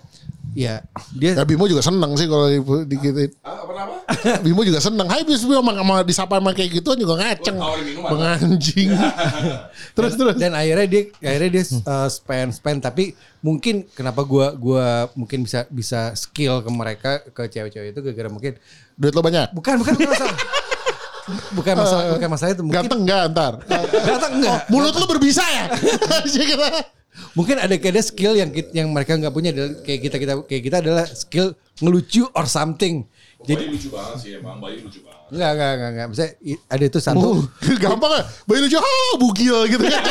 ya 0.57 0.81
dia 1.13 1.37
Ya 1.37 1.45
Bimo 1.45 1.69
juga 1.69 1.79
seneng 1.79 2.17
sih 2.17 2.25
kalau 2.25 2.49
di- 2.49 2.65
digituin. 2.89 3.29
Ah, 3.39 3.61
Apa 3.61 3.71
nama? 3.71 3.93
Bimo 4.45 4.65
juga 4.65 4.81
seneng. 4.81 5.05
Hai 5.05 5.21
Bimo 5.21 5.37
sama, 5.37 5.77
sama 5.77 5.95
disapa 6.01 6.41
sama 6.41 6.49
kayak 6.51 6.81
gitu 6.81 6.97
juga 6.97 7.13
ngaceng. 7.15 7.61
Penganjing. 8.01 8.89
terus 9.95 10.17
terus. 10.17 10.33
dan 10.35 10.57
akhirnya 10.57 10.87
dia 10.89 11.01
akhirnya 11.21 11.49
dia 11.51 11.63
uh, 11.85 12.09
spend 12.09 12.49
spend 12.51 12.81
tapi 12.81 13.13
mungkin 13.39 13.85
kenapa 13.91 14.25
gua 14.25 14.49
gua 14.51 14.85
mungkin 15.13 15.45
bisa 15.45 15.69
bisa 15.69 16.17
skill 16.17 16.65
ke 16.65 16.69
mereka 16.69 17.11
ke 17.21 17.45
cewek-cewek 17.45 17.93
itu 17.93 17.99
gara-gara 18.01 18.29
mungkin 18.33 18.53
Duit 18.97 19.13
lo 19.13 19.21
banyak. 19.21 19.53
bukan 19.53 19.77
bukan 19.77 19.93
bukan 19.93 20.09
masalah 20.09 20.37
bukan 21.53 21.73
masalah 21.75 22.03
bukan 22.17 22.29
masalah 22.31 22.51
itu 22.55 22.63
mungkin 22.65 22.77
Ganteng 22.81 22.99
enggak 23.05 23.23
ntar? 23.29 23.53
Ganteng 23.93 24.33
enggak. 24.41 24.59
Mulut 24.73 24.95
lu 24.95 25.05
berbisa 25.05 25.45
ya? 25.45 25.65
Mungkin 27.33 27.57
ada 27.57 27.73
kayak 27.73 27.93
ada 27.93 28.03
skill 28.03 28.33
yang 28.33 28.49
yang 28.71 28.87
mereka 28.89 29.13
nggak 29.13 29.29
punya 29.29 29.49
adalah 29.49 29.73
kayak 29.81 29.99
kita 30.03 30.15
kita 30.17 30.33
kayak 30.45 30.63
kita 30.63 30.77
adalah 30.81 31.05
skill 31.05 31.47
ngelucu 31.79 32.25
or 32.31 32.45
something 32.45 33.05
Jadi 33.41 33.53
jadi 33.53 33.63
lucu 33.69 33.89
banget 33.89 34.17
sih 34.17 34.31
emang, 34.33 34.57
Bayu 34.57 34.81
lucu 34.81 34.99
banget. 35.01 35.29
enggak 35.29 35.49
enggak 35.53 35.69
enggak 35.69 35.89
enggak 35.93 36.07
bisa 36.09 36.23
ada 36.65 36.83
itu 36.83 36.99
satu 36.99 37.27
Uh, 37.37 37.77
gampang 37.77 38.11
ya. 38.11 38.23
Bayi 38.43 38.59
lucu, 38.65 38.77
ah 38.77 39.11
bugil 39.15 39.57
gitu 39.67 39.83
kan. 39.85 40.03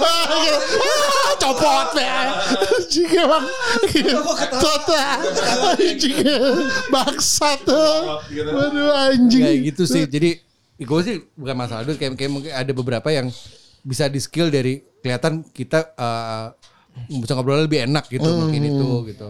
Ah, 0.00 1.32
Copot 1.40 1.88
ya. 1.96 2.20
Anjing 2.60 3.10
emang. 3.10 3.44
Tota. 4.60 5.04
Anjing. 5.74 6.16
Bangsat 6.92 7.58
tuh. 7.64 8.20
Waduh 8.30 8.90
anjing. 9.08 9.42
Kayak 9.42 9.58
gitu 9.72 9.82
sih. 9.88 10.04
Jadi 10.04 10.38
gue 10.80 11.00
sih 11.04 11.16
bukan 11.36 11.56
masalah 11.56 11.84
duit 11.84 12.00
kayak, 12.00 12.16
kayak 12.16 12.32
mungkin 12.32 12.52
ada 12.56 12.72
beberapa 12.72 13.08
yang 13.12 13.28
bisa 13.84 14.08
di 14.08 14.20
skill 14.20 14.48
dari 14.48 14.80
kelihatan 15.00 15.44
kita 15.52 15.92
eh, 15.96 16.46
bisa 17.08 17.32
ngobrol 17.36 17.64
lebih 17.64 17.84
enak 17.88 18.08
gitu 18.08 18.28
mungkin 18.28 18.62
itu 18.64 18.88
gitu. 19.12 19.28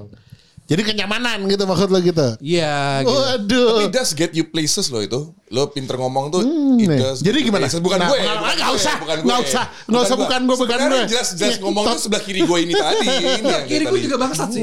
Jadi 0.70 0.86
kenyamanan 0.86 1.42
gitu 1.44 1.66
maksud 1.66 1.90
lo 1.90 1.98
gitu. 1.98 2.38
Iya 2.38 3.02
gitu. 3.02 3.10
Waduh. 3.10 3.70
Tapi 3.74 3.84
it 3.84 3.92
does 3.92 4.10
get 4.12 4.30
you 4.30 4.46
places 4.46 4.86
loh 4.86 5.02
itu. 5.02 5.18
Lo 5.50 5.66
pinter 5.66 5.98
ngomong 5.98 6.30
tuh. 6.30 6.40
Hmm, 6.40 6.78
it 6.78 6.94
does 6.94 7.18
Jadi 7.18 7.42
gimana? 7.42 7.66
places. 7.66 7.82
Bukan 7.82 7.98
Nah, 7.98 8.06
gue. 8.06 8.18
nggak 8.22 8.38
gue, 8.38 8.78
usah, 8.78 8.94
bukan 8.96 9.16
nggak 9.20 9.34
gue. 9.36 9.48
usah, 9.50 9.64
nggak 9.84 10.02
usah, 10.04 10.16
bukan 10.16 10.40
gue, 10.40 10.56
bukan 10.56 10.76
Sebenarnya 10.78 11.02
gue. 11.02 11.10
jelas 11.10 11.28
jelas 11.34 11.50
Iya, 11.52 11.60
ngomong 11.60 11.84
tuh 11.84 11.98
sebelah 11.98 12.22
kiri 12.22 12.40
gue 12.40 12.58
ini 12.60 12.72
tadi. 12.86 13.06
Ini 13.10 13.54
Kiri 13.66 13.84
gue 13.84 13.92
tadi. 13.92 14.06
juga 14.06 14.16
bangsat 14.16 14.48
sih. 14.48 14.62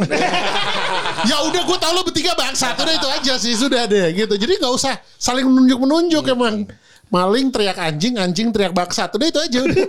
ya 1.30 1.38
udah 1.44 1.62
gue 1.62 1.78
tau 1.78 1.92
lo 1.92 2.02
bertiga 2.02 2.32
bangsat 2.34 2.74
udah 2.74 2.94
itu 2.94 3.08
aja 3.12 3.34
sih 3.36 3.54
sudah 3.54 3.84
deh 3.84 4.08
gitu. 4.16 4.34
Jadi 4.34 4.54
nggak 4.58 4.74
usah 4.74 4.96
saling 5.14 5.44
menunjuk 5.44 5.76
menunjuk 5.78 6.24
emang. 6.26 6.64
Maling 7.08 7.48
teriak 7.56 7.80
anjing, 7.80 8.20
anjing 8.20 8.52
teriak 8.52 8.76
bangsat. 8.76 9.08
Udah 9.16 9.28
itu 9.32 9.40
aja. 9.40 9.60
Udah. 9.64 9.76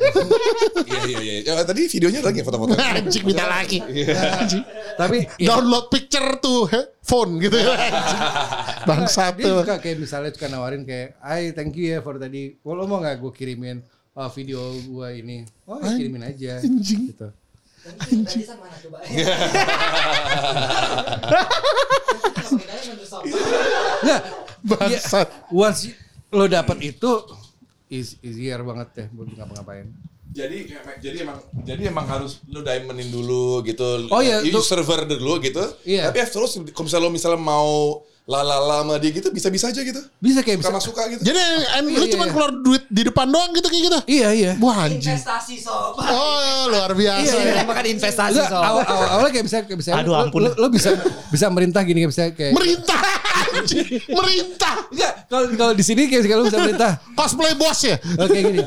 Iya 0.89 1.05
iya 1.05 1.21
iya. 1.21 1.53
Ya, 1.53 1.63
tadi 1.67 1.85
videonya 1.85 2.21
lagi 2.25 2.41
foto-foto. 2.43 2.73
anjing 2.97 3.23
minta 3.27 3.45
lagi. 3.45 3.79
Anjing. 3.83 4.65
Tapi 4.97 5.27
ya, 5.37 5.47
Download 5.55 5.87
picture 5.93 6.39
tuh 6.41 6.65
he, 6.71 6.81
phone 7.03 7.39
gitu 7.43 7.59
ya. 7.59 7.75
Anjing. 7.75 8.21
Bangsat 8.87 9.35
dia 9.37 9.47
tuh. 9.51 9.63
suka 9.67 9.77
kayak 9.83 9.99
misalnya 10.01 10.31
suka 10.33 10.49
nawarin 10.49 10.83
kayak, 10.87 11.19
"Ay, 11.21 11.53
thank 11.53 11.75
you 11.77 11.93
ya 11.93 11.99
for 12.01 12.17
tadi. 12.17 12.57
Lo 12.63 12.87
mau 12.87 13.03
nggak 13.03 13.21
gue 13.21 13.33
kirimin 13.35 13.79
uh, 14.17 14.31
video 14.33 14.71
gue 14.75 15.09
ini?" 15.23 15.45
Oh, 15.69 15.77
ya, 15.83 15.93
kirimin 15.99 16.23
aja. 16.25 16.63
Anjing. 16.63 17.13
Gitu. 17.15 17.29
Gratisan 17.89 18.57
mana 18.61 18.77
coba? 18.85 18.99
Nah, 24.05 24.21
Bangsat. 24.65 25.29
once 25.49 26.08
lo 26.33 26.45
dapat 26.45 26.79
itu 26.85 27.11
is 27.89 28.21
easier 28.21 28.61
banget 28.61 28.89
deh 28.95 29.07
buat 29.17 29.29
ngapa-ngapain. 29.33 29.89
Jadi 30.29 30.69
jadi 31.01 31.25
emang 31.25 31.41
jadi 31.65 31.83
emang 31.89 32.05
harus 32.05 32.45
lu 32.53 32.61
diamondin 32.61 33.09
dulu 33.09 33.65
gitu. 33.65 34.07
Oh, 34.13 34.21
iya, 34.21 34.45
You 34.45 34.61
server 34.61 35.09
dulu 35.09 35.41
gitu. 35.41 35.65
Iya. 35.89 36.13
Tapi 36.13 36.21
after 36.21 36.45
kalau 36.45 36.85
misalnya 36.85 37.09
lo 37.09 37.11
misalnya 37.11 37.41
mau 37.41 38.05
lalala 38.29 38.85
sama 38.85 39.01
dia 39.01 39.09
gitu 39.09 39.33
bisa-bisa 39.33 39.73
aja 39.73 39.81
gitu. 39.81 40.05
Bisa 40.21 40.45
kayak 40.45 40.61
bisa. 40.61 40.69
Sama 40.69 40.85
suka 40.85 41.09
gitu. 41.09 41.25
Jadi 41.25 41.41
and 41.81 41.89
lu 41.89 42.05
iya, 42.05 42.13
cuma 42.13 42.29
iya. 42.29 42.33
keluar 42.37 42.51
duit 42.53 42.85
di 42.93 43.03
depan 43.09 43.25
doang 43.25 43.57
gitu 43.57 43.73
kayak 43.73 43.85
gitu. 43.89 43.99
Iya, 44.05 44.29
iya. 44.37 44.53
Wah 44.61 44.85
anjing. 44.85 45.01
Investasi 45.01 45.57
sob. 45.57 45.97
Oh 45.97 46.69
luar 46.69 46.93
biasa 46.93 47.25
Iya, 47.25 47.33
ya. 47.41 47.53
Ini 47.57 47.65
makan 47.65 47.85
investasi 47.89 48.37
Enggak, 48.37 48.51
sob. 48.53 48.61
awal, 48.61 48.85
awal, 48.85 49.09
awalnya 49.17 49.33
kayak 49.33 49.47
bisa 49.49 49.57
kayak 49.65 49.79
bisa 49.81 49.91
Aduh, 49.97 50.13
lo, 50.13 50.21
ampun. 50.21 50.41
lo, 50.45 50.51
lo 50.61 50.67
bisa 50.69 50.93
bisa 51.33 51.49
merintah 51.49 51.81
gini 51.89 52.05
kayak 52.05 52.13
bisa 52.13 52.23
kayak 52.37 52.53
Merintah 52.53 53.01
anjing. 53.57 53.87
Merintah. 54.13 54.77
Enggak, 54.93 55.13
kalau 55.33 55.47
kalau 55.57 55.73
di 55.73 55.85
sini 55.89 56.03
kayak 56.05 56.29
kalau 56.29 56.45
bisa 56.45 56.59
merintah. 56.61 56.93
Cosplay 57.17 57.57
bos 57.57 57.81
ya. 57.81 57.97
Oke 57.97 58.39
gini. 58.45 58.61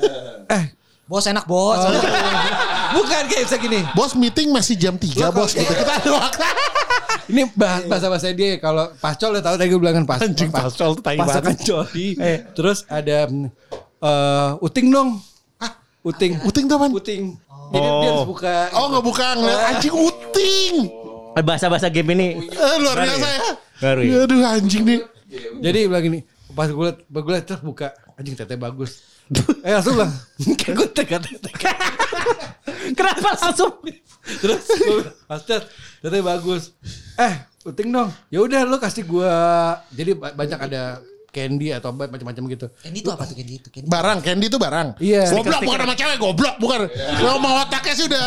Eh, 0.50 0.64
Bos 1.06 1.28
enak 1.30 1.46
bos. 1.46 1.78
bukan 2.94 3.24
kayak 3.26 3.44
bisa 3.46 3.58
gini. 3.58 3.80
Bos 3.92 4.14
meeting 4.14 4.50
masih 4.50 4.76
jam 4.76 4.96
3 4.96 5.08
bos 5.30 5.52
gitu. 5.52 5.68
Kita 5.68 5.94
ada 5.98 6.10
waktu. 6.12 6.42
Ini 7.32 7.48
bahasa 7.54 7.86
bahasa 7.88 8.08
bahasa 8.10 8.28
dia 8.32 8.58
kalau 8.58 8.92
pacol 8.98 9.32
udah 9.32 9.42
tahu 9.42 9.56
tadi 9.56 9.70
gue 9.70 9.80
bilang 9.80 9.96
kan 9.98 10.06
pas, 10.06 10.20
Anjing, 10.20 10.52
pas- 10.52 10.68
pacol 10.68 10.92
tuh 10.94 11.04
tai 11.06 11.16
banget. 11.16 11.64
coli. 11.64 12.08
Terus 12.52 12.84
ada 12.86 13.30
eh 14.02 14.52
uting 14.60 14.88
dong. 14.90 15.10
Uting. 16.02 16.42
Uting 16.42 16.66
tuh 16.66 16.76
apaan? 16.76 16.92
Uting. 16.92 17.24
Jadi 17.72 17.88
dia 18.02 18.10
harus 18.10 18.26
buka. 18.26 18.74
Oh 18.74 18.90
nggak 18.90 19.06
buka 19.06 19.26
ngeliat 19.38 19.62
anjing 19.70 19.94
uting. 19.94 20.76
Bahasa-bahasa 21.38 21.88
game 21.88 22.12
ini 22.12 22.28
Eh, 22.44 22.76
luar 22.82 23.00
biasa 23.00 23.22
ya? 23.22 23.38
ya. 23.38 23.52
Baru 23.80 24.00
ya? 24.02 24.14
Aduh 24.26 24.40
anjing 24.44 24.84
nih. 24.84 25.00
Jadi 25.62 25.80
bilang 25.86 26.04
gini, 26.04 26.20
pas 26.52 26.68
gue 26.68 26.84
liat, 26.84 27.00
pas 27.06 27.22
gue 27.22 27.32
liat 27.32 27.46
terus 27.46 27.62
buka, 27.62 27.88
anjing 28.18 28.34
tete 28.34 28.58
bagus. 28.58 29.00
eh 29.64 29.72
langsung 29.72 29.96
bilang, 29.96 30.12
kayak 30.58 30.74
gue 30.74 30.88
tega 30.92 31.18
tete. 31.22 31.50
Kenapa 32.98 33.30
langsung? 33.38 33.74
Terus 34.22 34.64
liat, 35.28 35.64
tete 36.02 36.20
bagus. 36.22 36.74
Eh, 37.18 37.34
uting 37.66 37.90
dong. 37.90 38.10
Ya 38.30 38.40
udah 38.42 38.62
lu 38.66 38.78
kasih 38.78 39.06
gua. 39.06 39.34
Jadi 39.90 40.12
ba- 40.14 40.34
banyak 40.34 40.60
ada 40.60 41.02
candy 41.32 41.72
atau 41.72 41.96
macam-macam 41.96 42.44
gitu. 42.52 42.68
Ini 42.84 43.00
tuh 43.00 43.16
apa 43.16 43.24
tuh 43.24 43.40
Candy 43.40 43.56
itu? 43.56 43.72
Candy. 43.72 43.88
Barang 43.88 44.20
candy 44.20 44.52
itu 44.52 44.60
barang. 44.60 45.00
Iya. 45.00 45.32
Goblok 45.32 45.64
bukan 45.64 45.80
sama 45.88 45.96
cewek, 45.96 46.18
goblok 46.20 46.56
bukan. 46.60 46.80
Kalau 46.92 47.40
mau 47.40 47.64
otaknya 47.64 47.94
sih 47.96 48.06
udah 48.12 48.26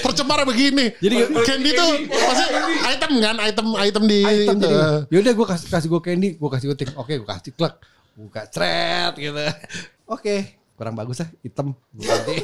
tercemar 0.00 0.40
begini. 0.48 0.96
Jadi 0.96 1.16
candy 1.44 1.70
itu 1.76 1.86
pasti 2.08 2.44
item 2.88 3.12
kan, 3.20 3.36
item 3.36 3.66
item 3.76 4.02
di 4.08 4.18
item 4.24 4.56
itu. 4.58 4.68
Ya 5.12 5.18
udah 5.28 5.32
gua 5.36 5.46
kasih 5.52 5.68
kasih 5.68 5.88
gua 5.92 6.00
candy, 6.00 6.28
gua 6.40 6.50
kasih 6.56 6.72
uting. 6.72 6.88
Oke, 6.96 7.20
gua 7.20 7.36
kasih 7.36 7.52
klek. 7.52 7.74
Buka 8.16 8.42
cret 8.48 9.12
gitu. 9.20 9.40
Oke, 10.16 10.36
kurang 10.76 10.94
bagus 10.98 11.22
ah, 11.22 11.28
hitam. 11.44 11.76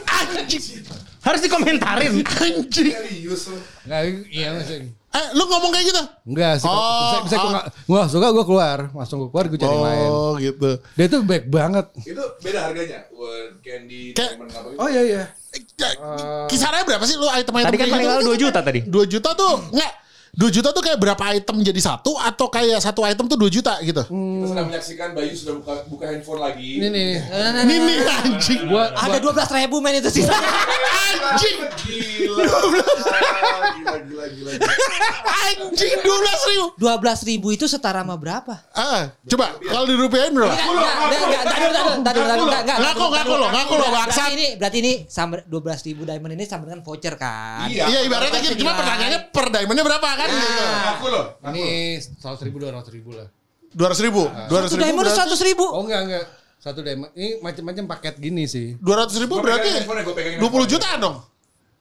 Anjing. 0.07 0.85
Harus 1.25 1.41
dikomentarin. 1.43 2.23
Anjing. 2.23 2.95
Enggak, 3.85 4.01
iya 4.31 4.49
maksudnya. 4.55 4.93
Eh, 5.09 5.27
lu 5.33 5.49
ngomong 5.49 5.73
kayak 5.73 5.87
gitu? 5.89 6.03
Enggak 6.29 6.61
sih. 6.61 6.69
Oh, 6.69 7.25
bisa 7.25 7.25
bisa 7.25 7.37
gua 7.41 7.49
oh. 7.49 7.53
nggak- 7.57 7.69
gua 7.89 7.97
nggak 7.97 8.11
suka 8.13 8.27
gua 8.29 8.45
keluar, 8.45 8.79
langsung 8.93 9.17
gua 9.25 9.29
keluar 9.33 9.45
gua 9.49 9.59
cari 9.59 9.73
yang 9.73 9.87
lain. 9.89 10.11
Oh, 10.13 10.33
gitu. 10.37 10.71
Dia 10.95 11.07
tuh 11.09 11.21
baik 11.25 11.45
banget. 11.49 11.87
Itu 12.05 12.25
beda 12.45 12.59
harganya. 12.69 12.99
Word 13.17 13.65
candy 13.65 14.13
apa 14.13 14.45
gitu. 14.45 14.69
Oh 14.77 14.89
iya 14.93 15.03
iya. 15.03 15.23
Eh, 15.57 15.63
Kisarannya 16.53 16.85
berapa 16.85 17.05
sih 17.09 17.17
lu 17.17 17.25
item-item 17.25 17.67
Tadi 17.73 17.79
kan 17.81 17.87
paling 17.89 18.05
gitu? 18.05 18.13
mahal 18.21 18.37
2 18.37 18.43
juta 18.45 18.61
tadi. 18.61 18.81
2 18.85 19.13
juta 19.13 19.31
tuh 19.33 19.55
enggak 19.73 19.93
2 20.39 20.55
juta 20.55 20.71
tuh 20.71 20.79
kayak 20.87 21.03
berapa 21.03 21.19
item 21.35 21.67
jadi 21.67 21.81
satu 21.83 22.15
atau 22.15 22.47
kayak 22.47 22.79
satu 22.79 23.03
item 23.03 23.27
tuh 23.27 23.35
2 23.35 23.51
juta 23.51 23.75
gitu. 23.83 24.07
Hmm. 24.07 24.39
Kita 24.39 24.47
sedang 24.55 24.67
menyaksikan 24.71 25.09
Bayu 25.11 25.35
sudah 25.35 25.59
buka 25.59 25.83
buka 25.91 26.05
handphone 26.15 26.39
lagi. 26.39 26.79
Ini 26.79 26.87
nih. 26.95 27.11
Ini 27.67 27.75
nih 27.83 27.97
anjing. 28.07 28.61
Gua, 28.71 28.87
ada 28.95 29.19
12 29.19 29.35
ribu 29.59 29.83
men 29.83 29.99
itu 29.99 30.15
sih. 30.15 30.23
anjing. 30.23 31.59
Gila. 31.75 32.47
anjing 35.27 35.99
12 36.07 36.51
ribu. 36.55 36.67
12 36.79 37.29
ribu 37.35 37.49
itu 37.51 37.67
setara 37.67 38.07
sama 38.07 38.15
berapa? 38.15 38.63
Ah, 38.79 39.11
coba 39.27 39.59
kalau 39.59 39.91
dirupiahin 39.91 40.39
berapa? 40.39 40.55
Enggak, 40.55 40.67
enggak, 40.71 41.43
enggak, 41.99 42.15
enggak, 42.15 42.63
enggak, 42.63 42.79
Ngaku, 42.79 43.05
ngaku 43.11 43.35
lo, 43.35 43.47
ngaku 43.51 43.75
lo, 43.75 43.87
Berarti 43.91 44.33
ini, 44.39 44.47
berarti 44.55 44.79
ini 44.87 44.93
sambil 45.11 45.43
12 45.51 45.87
ribu 45.91 46.07
diamond 46.07 46.33
ini 46.39 46.45
sambil 46.47 46.71
dengan 46.71 46.87
voucher 46.87 47.19
kan? 47.19 47.67
Iya, 47.67 48.07
ibaratnya 48.07 48.39
gitu. 48.39 48.63
Cuma 48.63 48.79
pertanyaannya 48.79 49.21
per 49.35 49.47
diamondnya 49.51 49.83
berapa 49.83 50.09
kan? 50.15 50.28
kan 50.29 50.37
nah, 50.37 50.45
gitu. 50.45 50.65
Aku 50.93 51.07
loh. 51.09 51.25
Aku 51.41 51.57
ini 51.57 51.97
seratus 51.97 52.43
ribu 52.45 52.57
dua 52.61 52.71
ratus 52.77 52.93
ribu 52.93 53.11
lah. 53.17 53.29
Dua 53.73 53.87
ratus 53.89 54.03
ribu, 54.05 54.23
ah. 54.29 54.49
dua 54.53 54.59
ratus 54.65 54.73
ribu. 54.77 54.85
Satu 54.85 54.93
diamond 54.93 55.09
seratus 55.09 55.41
ribu. 55.41 55.65
Oh 55.65 55.83
enggak 55.89 56.01
enggak. 56.05 56.25
Satu 56.61 56.81
diamond 56.85 57.11
ini 57.17 57.41
macam-macam 57.41 57.85
paket 57.97 58.15
gini 58.21 58.45
sih. 58.45 58.77
Dua 58.77 59.05
ratus 59.05 59.17
ribu 59.17 59.41
gua 59.41 59.45
berarti 59.49 59.89
dua 60.37 60.51
puluh 60.53 60.69
juta 60.69 60.89
dong. 61.01 61.25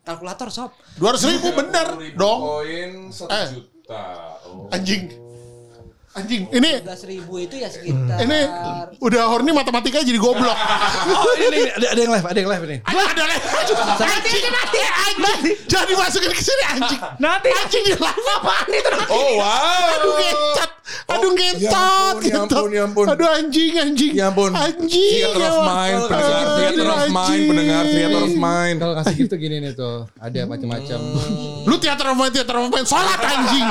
Kalkulator 0.07 0.47
sob. 0.47 0.71
Dua 0.95 1.11
ratus 1.11 1.27
ribu 1.27 1.51
bener 1.51 2.15
dong. 2.15 2.39
Koin 2.39 2.91
satu 3.11 3.35
eh. 3.35 3.47
juta. 3.59 4.03
Oh. 4.47 4.71
Anjing. 4.71 5.26
Anjing. 6.17 6.43
Ini 6.49 6.69
12 6.81 7.11
ribu 7.13 7.33
itu 7.37 7.55
ya 7.61 7.69
sekitar. 7.69 8.17
ini 8.25 8.39
udah 8.97 9.21
horny 9.29 9.53
matematika 9.53 10.01
jadi 10.01 10.17
goblok. 10.17 10.57
Oh 11.07 11.33
ini, 11.39 11.69
ada, 11.71 11.87
ada 11.93 11.99
yang 11.99 12.11
live, 12.13 12.25
ada 12.27 12.39
yang 12.41 12.49
live 12.51 12.63
nih. 12.67 12.79
Ada 12.83 13.01
ada 13.05 13.23
lagi. 13.25 13.47
Anjing. 13.97 14.43
Anjing. 15.23 15.57
Jangan 15.65 15.87
dimasukin 15.87 16.31
ke 16.33 16.41
sini 16.41 16.63
anjing. 16.67 17.01
Nanti. 17.23 17.49
Anjing 17.53 17.83
di 17.85 17.93
live 17.95 18.27
apaan 18.35 18.67
itu? 18.77 18.89
Oh 19.07 19.29
wow. 19.37 19.93
Aduh 19.97 20.13
ngecat. 20.17 20.71
Aduh 21.07 21.29
Oh, 21.29 21.33
ngecat. 21.35 21.63
ya 21.67 21.79
ampun, 21.83 22.23
ya 22.23 22.39
ampun, 22.43 22.69
ya 22.71 22.81
ampun. 22.85 23.05
Aduh 23.07 23.29
anjing 23.29 23.73
anjing. 23.75 24.11
Ya 24.13 24.25
ampun. 24.29 24.51
Anjing. 24.51 25.21
Theater 25.23 25.41
of 25.43 25.53
ya, 25.53 25.63
mind, 25.63 25.99
pendengar 26.07 26.47
theater 26.57 26.87
of 26.87 27.03
mind, 27.09 27.41
pendengar 27.47 27.83
theater 27.85 28.21
of 28.23 28.35
mind. 28.35 28.75
Kalau 28.77 28.93
kasih 28.95 29.15
gitu 29.17 29.35
gini 29.37 29.55
nih 29.59 29.71
tuh, 29.73 29.97
ada 30.17 30.39
macam-macam. 30.45 30.99
Lu 31.67 31.75
teater 31.77 32.07
of 32.07 32.15
mind, 32.15 32.31
teater 32.33 32.55
of 32.55 32.67
mind. 32.67 32.85
Sholat 32.87 33.19
anjing. 33.19 33.67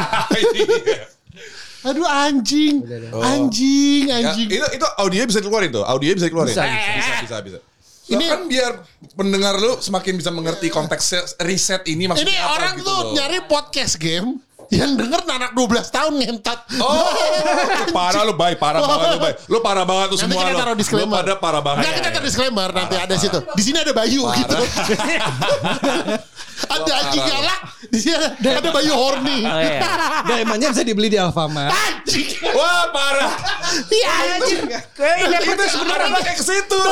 Aduh 1.86 2.02
anjing. 2.02 2.82
Anjing, 3.14 4.02
Ya, 4.04 4.14
anjing. 4.26 4.48
itu 4.48 4.66
itu 4.72 4.86
audionya 4.96 5.26
bisa 5.26 5.38
dikeluarin 5.38 5.70
tuh, 5.70 5.82
audionya 5.82 6.14
bisa 6.16 6.26
dikeluarin. 6.26 6.50
Bisa, 6.50 6.64
bisa, 6.66 7.12
bisa, 7.22 7.36
bisa. 7.40 7.58
Ini- 8.06 8.14
Ini 8.16 8.24
kan 8.24 8.40
biar 8.46 8.72
pendengar 9.14 9.54
lu 9.56 9.78
semakin 9.78 10.14
bisa 10.14 10.30
mengerti 10.30 10.66
konteks 10.68 11.04
riset 11.40 11.82
ini 11.86 12.06
maksudnya 12.06 12.28
Ini 12.28 12.38
apa 12.38 12.54
orang 12.54 12.74
gitu 12.76 12.86
tuh 12.86 12.98
loh. 13.00 13.12
nyari 13.12 13.38
podcast 13.44 13.94
game 13.96 14.38
yang 14.70 14.94
denger 14.94 15.20
anak 15.26 15.50
12 15.52 15.62
tahun 15.88 16.12
ngentot. 16.16 16.58
Oh, 16.78 17.06
parah 17.96 18.22
lu, 18.22 18.34
Bay. 18.34 18.54
Parah 18.54 18.80
banget 18.80 19.08
lu, 19.08 19.18
Bay. 19.20 19.32
Lu 19.46 19.58
parah 19.60 19.84
banget 19.84 20.06
tuh 20.10 20.18
Nanti 20.18 20.32
semua 20.32 20.42
kita 20.42 20.50
lu. 20.50 20.58
taruh 20.58 20.74
Lu 20.74 20.80
disclaimer. 20.80 21.16
pada 21.16 21.32
parah 21.36 21.62
banget. 21.62 21.82
Enggak 21.82 21.94
kita 21.94 22.08
taruh 22.10 22.26
disclaimer 22.26 22.68
nanti 22.70 22.94
ada 22.96 23.14
situ. 23.14 23.38
Di 23.52 23.62
sini 23.62 23.78
ada 23.78 23.92
Bayu 23.92 24.22
gitu. 24.26 24.56
ada 26.66 26.92
anjing 26.96 27.20
parah. 27.20 27.34
galak. 27.36 27.60
Di 27.86 27.98
sini 28.00 28.14
ada, 28.16 28.48
ada 28.58 28.70
Bayu 28.70 28.92
horny. 28.92 29.40
Oh, 29.44 29.58
iya. 29.60 29.80
Diamondnya 30.24 30.68
bisa 30.72 30.82
dibeli 30.82 31.08
di 31.08 31.18
Alfamart. 31.18 31.70
Anjing. 31.70 32.26
Wah, 32.50 32.90
parah. 32.90 33.32
Iya 33.86 34.10
anjing. 34.34 34.62
Kayaknya 34.92 35.38
Itu 35.44 35.64
sebenarnya 35.68 36.08
pakai 36.16 36.34
ke 36.34 36.44
situ. 36.44 36.82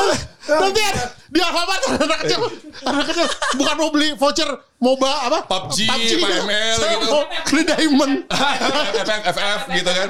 Nanti 0.45 0.77
ada 0.79 1.03
di 1.25 1.39
Alfamart 1.39 1.81
ada 1.83 1.97
anak 1.99 2.19
kecil, 2.21 2.39
anak 2.81 3.05
kecil 3.09 3.25
bukan 3.55 3.75
mau 3.75 3.89
beli 3.89 4.13
voucher 4.13 4.45
MOBA 4.77 5.11
apa? 5.25 5.39
PUBG, 5.49 5.89
PML 5.89 6.77
Saya 6.77 6.95
gitu. 6.95 7.09
mau 7.09 7.21
beli 7.25 7.63
diamond. 7.65 8.13
FF, 9.01 9.21
FF 9.33 9.59
gitu 9.73 9.89
kan. 9.89 10.09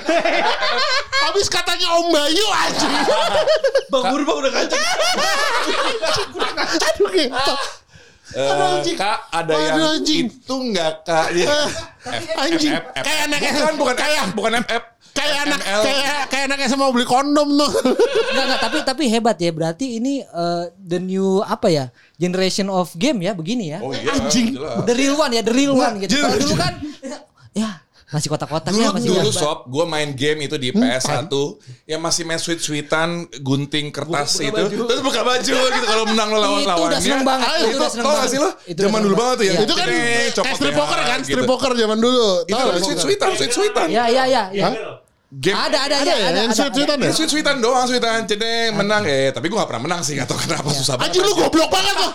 Habis 1.23 1.47
katanya 1.47 1.87
Om 1.95 2.11
Bayu 2.11 2.45
aja. 2.51 2.87
Bang 3.91 4.03
Purba 4.11 4.33
udah 4.35 4.51
kacau. 4.51 4.79
Aduh 6.83 7.09
gitu. 7.09 7.53
Anjing. 8.35 8.97
Eh, 8.97 8.99
Kak 8.99 9.19
ada 9.31 9.53
Aduh, 9.53 9.63
yang 9.63 9.77
anjing. 9.95 10.27
itu 10.27 10.55
enggak 10.59 11.07
Kak? 11.07 11.31
Dia- 11.31 11.71
Anjing. 12.35 12.73
F, 12.73 12.83
F, 12.91 13.03
Kayak 13.05 13.21
anak 13.31 13.39
bukan 13.39 13.73
bukan 13.79 13.95
kayak 13.95 14.23
bukan 14.35 14.51
FF. 14.65 14.83
Kayak 15.15 15.37
anak 15.43 15.59
kayak 15.63 16.03
kayak 16.27 16.43
anaknya 16.45 16.67
sama 16.67 16.81
mau 16.81 16.91
beli 16.91 17.03
kondom 17.03 17.47
tuh. 17.55 17.71
Enggak, 18.27 18.43
enggak, 18.43 18.59
tapi 18.61 18.77
tapi 18.83 19.03
hebat 19.07 19.37
ya. 19.37 19.49
Berarti 19.49 19.97
ini 19.97 20.19
eh, 20.19 20.63
the 20.75 20.99
new 20.99 21.39
apa 21.39 21.67
ya? 21.67 21.85
Generation 22.15 22.67
of 22.67 22.91
game 22.93 23.19
ya 23.21 23.31
begini 23.31 23.71
ya. 23.71 23.79
Oh 23.79 23.89
iya, 23.89 24.11
Anjing. 24.13 24.53
jelas. 24.53 24.83
The 24.83 24.93
real 24.93 25.15
one 25.15 25.31
ya, 25.31 25.41
the 25.41 25.51
real 25.51 25.73
one 25.73 25.95
gitu. 25.97 26.15
Kalau 26.15 26.35
dulu 26.35 26.55
kan 26.55 26.73
ya 27.51 27.69
masih 28.05 28.29
kotak-kotaknya 28.29 28.85
Dulu 28.85 28.95
masih 28.95 29.09
dulu 29.09 29.19
gambar. 29.25 29.33
sob, 29.35 29.59
gue 29.65 29.85
main 29.85 30.09
game 30.13 30.39
itu 30.41 30.55
di 30.55 30.69
PS1 30.69 31.25
yang 31.83 31.99
masih 31.99 32.23
main 32.23 32.37
sweet 32.37 32.61
sweetan 32.61 33.09
gunting 33.41 33.89
kertas 33.89 34.37
Buka 34.37 34.45
itu, 34.45 34.55
baju. 34.61 34.77
terus 34.85 35.01
buka 35.01 35.21
baju 35.25 35.55
gitu 35.65 35.85
kalau 35.85 36.03
menang 36.05 36.29
lo 36.29 36.37
lawan 36.37 36.53
Itu 36.55 36.69
lawannya. 36.69 36.85
udah 36.87 36.99
seneng 37.01 37.23
banget, 37.25 37.43
Ah, 37.43 37.55
itu 37.57 37.65
itu 37.65 37.75
udah 37.75 37.89
seneng 37.89 38.05
banget. 38.05 38.27
sih 38.29 38.39
lo? 38.39 38.49
Itu 38.63 38.79
Zaman 38.79 38.99
dulu 39.01 39.15
banget 39.17 39.35
tuh 39.35 39.43
ya. 39.43 39.51
banget. 39.51 39.65
itu 39.65 39.73
kan 39.73 39.87
kayak 39.89 40.53
strip 40.53 40.71
ya, 40.71 40.77
poker 40.77 40.99
kan, 41.01 41.19
gitu. 41.19 41.27
strip 41.33 41.45
poker 41.49 41.71
zaman 41.73 41.97
dulu. 41.97 42.27
Itu 42.45 42.61
sweet 42.79 42.99
sweetan, 43.01 43.29
sweet 43.33 43.51
sweetan. 43.51 43.87
Ya 43.89 44.03
ya 44.07 44.23
ya. 44.29 44.43
ya. 44.53 44.69
Game 45.33 45.57
Ada 45.57 45.89
ada 45.89 45.95
Ada 45.99 46.05
ya, 46.05 46.15
ya, 46.15 46.27
ada 46.29 46.39
yang 46.45 46.51
ada. 46.53 46.55
sweet-sweetan 46.55 46.97
ya? 47.01 47.11
Sweet 47.11 47.29
sweetan 47.33 47.57
doang, 47.57 47.85
sweetan. 47.89 48.23
Jadi 48.23 48.69
menang 48.71 49.03
eh, 49.03 49.33
tapi 49.33 49.49
gue 49.49 49.57
gak 49.57 49.67
pernah 49.67 49.83
menang 49.89 50.01
sih, 50.05 50.13
gak 50.15 50.29
tau 50.29 50.37
kenapa 50.37 50.69
susah 50.69 50.95
banget. 50.95 51.17
Anjing 51.17 51.23
lu 51.25 51.33
goblok 51.33 51.69
banget 51.73 51.95
tuh. 51.97 52.11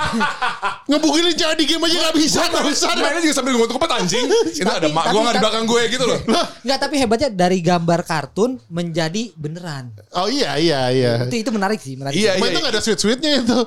Ngebugilin 0.89 1.35
cewek 1.35 1.57
di 1.59 1.65
game 1.67 1.83
aja 1.85 1.99
gak 2.07 2.17
bisa, 2.17 2.41
gak 2.47 2.65
bisa. 2.71 2.87
Mainnya 2.95 3.21
juga 3.21 3.35
sambil 3.35 3.53
ngomong 3.59 3.71
tempat 3.75 3.91
anjing. 3.99 4.25
Itu 4.63 4.71
ada 4.71 4.89
mak 4.95 5.05
gue 5.11 5.21
nggak 5.21 5.35
di 5.37 5.43
belakang 5.43 5.65
gue 5.67 5.83
gitu 5.91 6.05
loh. 6.07 6.19
Enggak, 6.63 6.79
tapi 6.79 6.95
hebatnya 7.03 7.29
dari 7.29 7.59
gambar 7.61 8.01
kartun 8.07 8.51
menjadi 8.71 9.23
beneran. 9.35 9.91
Oh 10.15 10.31
iya 10.31 10.55
iya 10.57 10.81
iya. 10.95 11.13
Itu 11.27 11.35
itu 11.35 11.51
menarik 11.51 11.83
sih, 11.83 11.99
menarik. 11.99 12.15
Iya, 12.15 12.39
Cuma 12.39 12.47
itu 12.47 12.59
gak 12.63 12.73
ada 12.73 12.81
sweet-sweetnya 12.81 13.31
itu. 13.43 13.59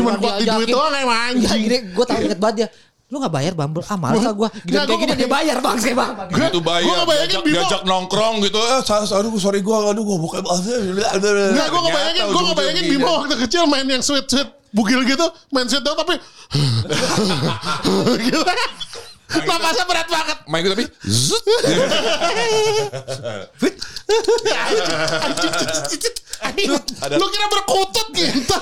Cuman 0.00 0.12
kuat 0.18 0.40
di 0.40 0.46
duit 0.48 0.68
doang 0.72 0.92
emang 0.96 1.36
anjing. 1.36 1.92
Gue 1.92 2.04
tau 2.08 2.16
inget 2.16 2.40
banget 2.40 2.56
dia. 2.64 2.68
Lu 3.06 3.22
gak 3.22 3.30
bayar 3.30 3.54
Bumble? 3.54 3.86
Ah 3.86 3.94
males 3.94 4.18
lah 4.18 4.34
gue. 4.34 4.50
Nggak, 4.66 4.82
kayak 4.82 4.98
gini 4.98 5.14
dia 5.14 5.30
bayar 5.30 5.62
bang. 5.62 5.78
Saya 5.78 5.94
bang. 5.94 6.26
Itu 6.26 6.58
Gua 6.58 7.06
bayar, 7.06 7.30
diajak, 7.30 7.46
diajak 7.46 7.82
nongkrong 7.86 8.42
gitu. 8.42 8.58
Eh, 8.58 8.82
sa- 8.82 9.06
aduh 9.06 9.30
sorry 9.38 9.62
gue, 9.62 9.70
aduh 9.70 10.02
gue 10.02 10.18
bukan 10.18 10.42
Enggak, 10.42 11.70
gue 11.70 11.80
ngebayangin, 11.86 12.26
gue 12.26 12.42
ngebayangin 12.50 12.84
Bimo 12.90 13.22
waktu 13.22 13.38
kecil 13.46 13.70
main 13.70 13.86
yang 13.86 14.02
sweet-sweet 14.02 14.50
bugil 14.74 15.06
gitu, 15.06 15.22
main 15.54 15.70
sweet 15.70 15.86
doang 15.86 16.02
tapi 16.02 16.18
gitu. 18.26 18.42
Napasnya 19.26 19.86
berat 19.86 20.06
banget. 20.10 20.38
Main 20.50 20.66
gue 20.66 20.74
tapi 20.74 20.86
zut. 21.06 21.46
Anjing. 26.38 26.68
Anjing, 26.68 27.16
Lu 27.16 27.26
kira 27.26 27.46
berkutut 27.48 28.08
gitu. 28.12 28.56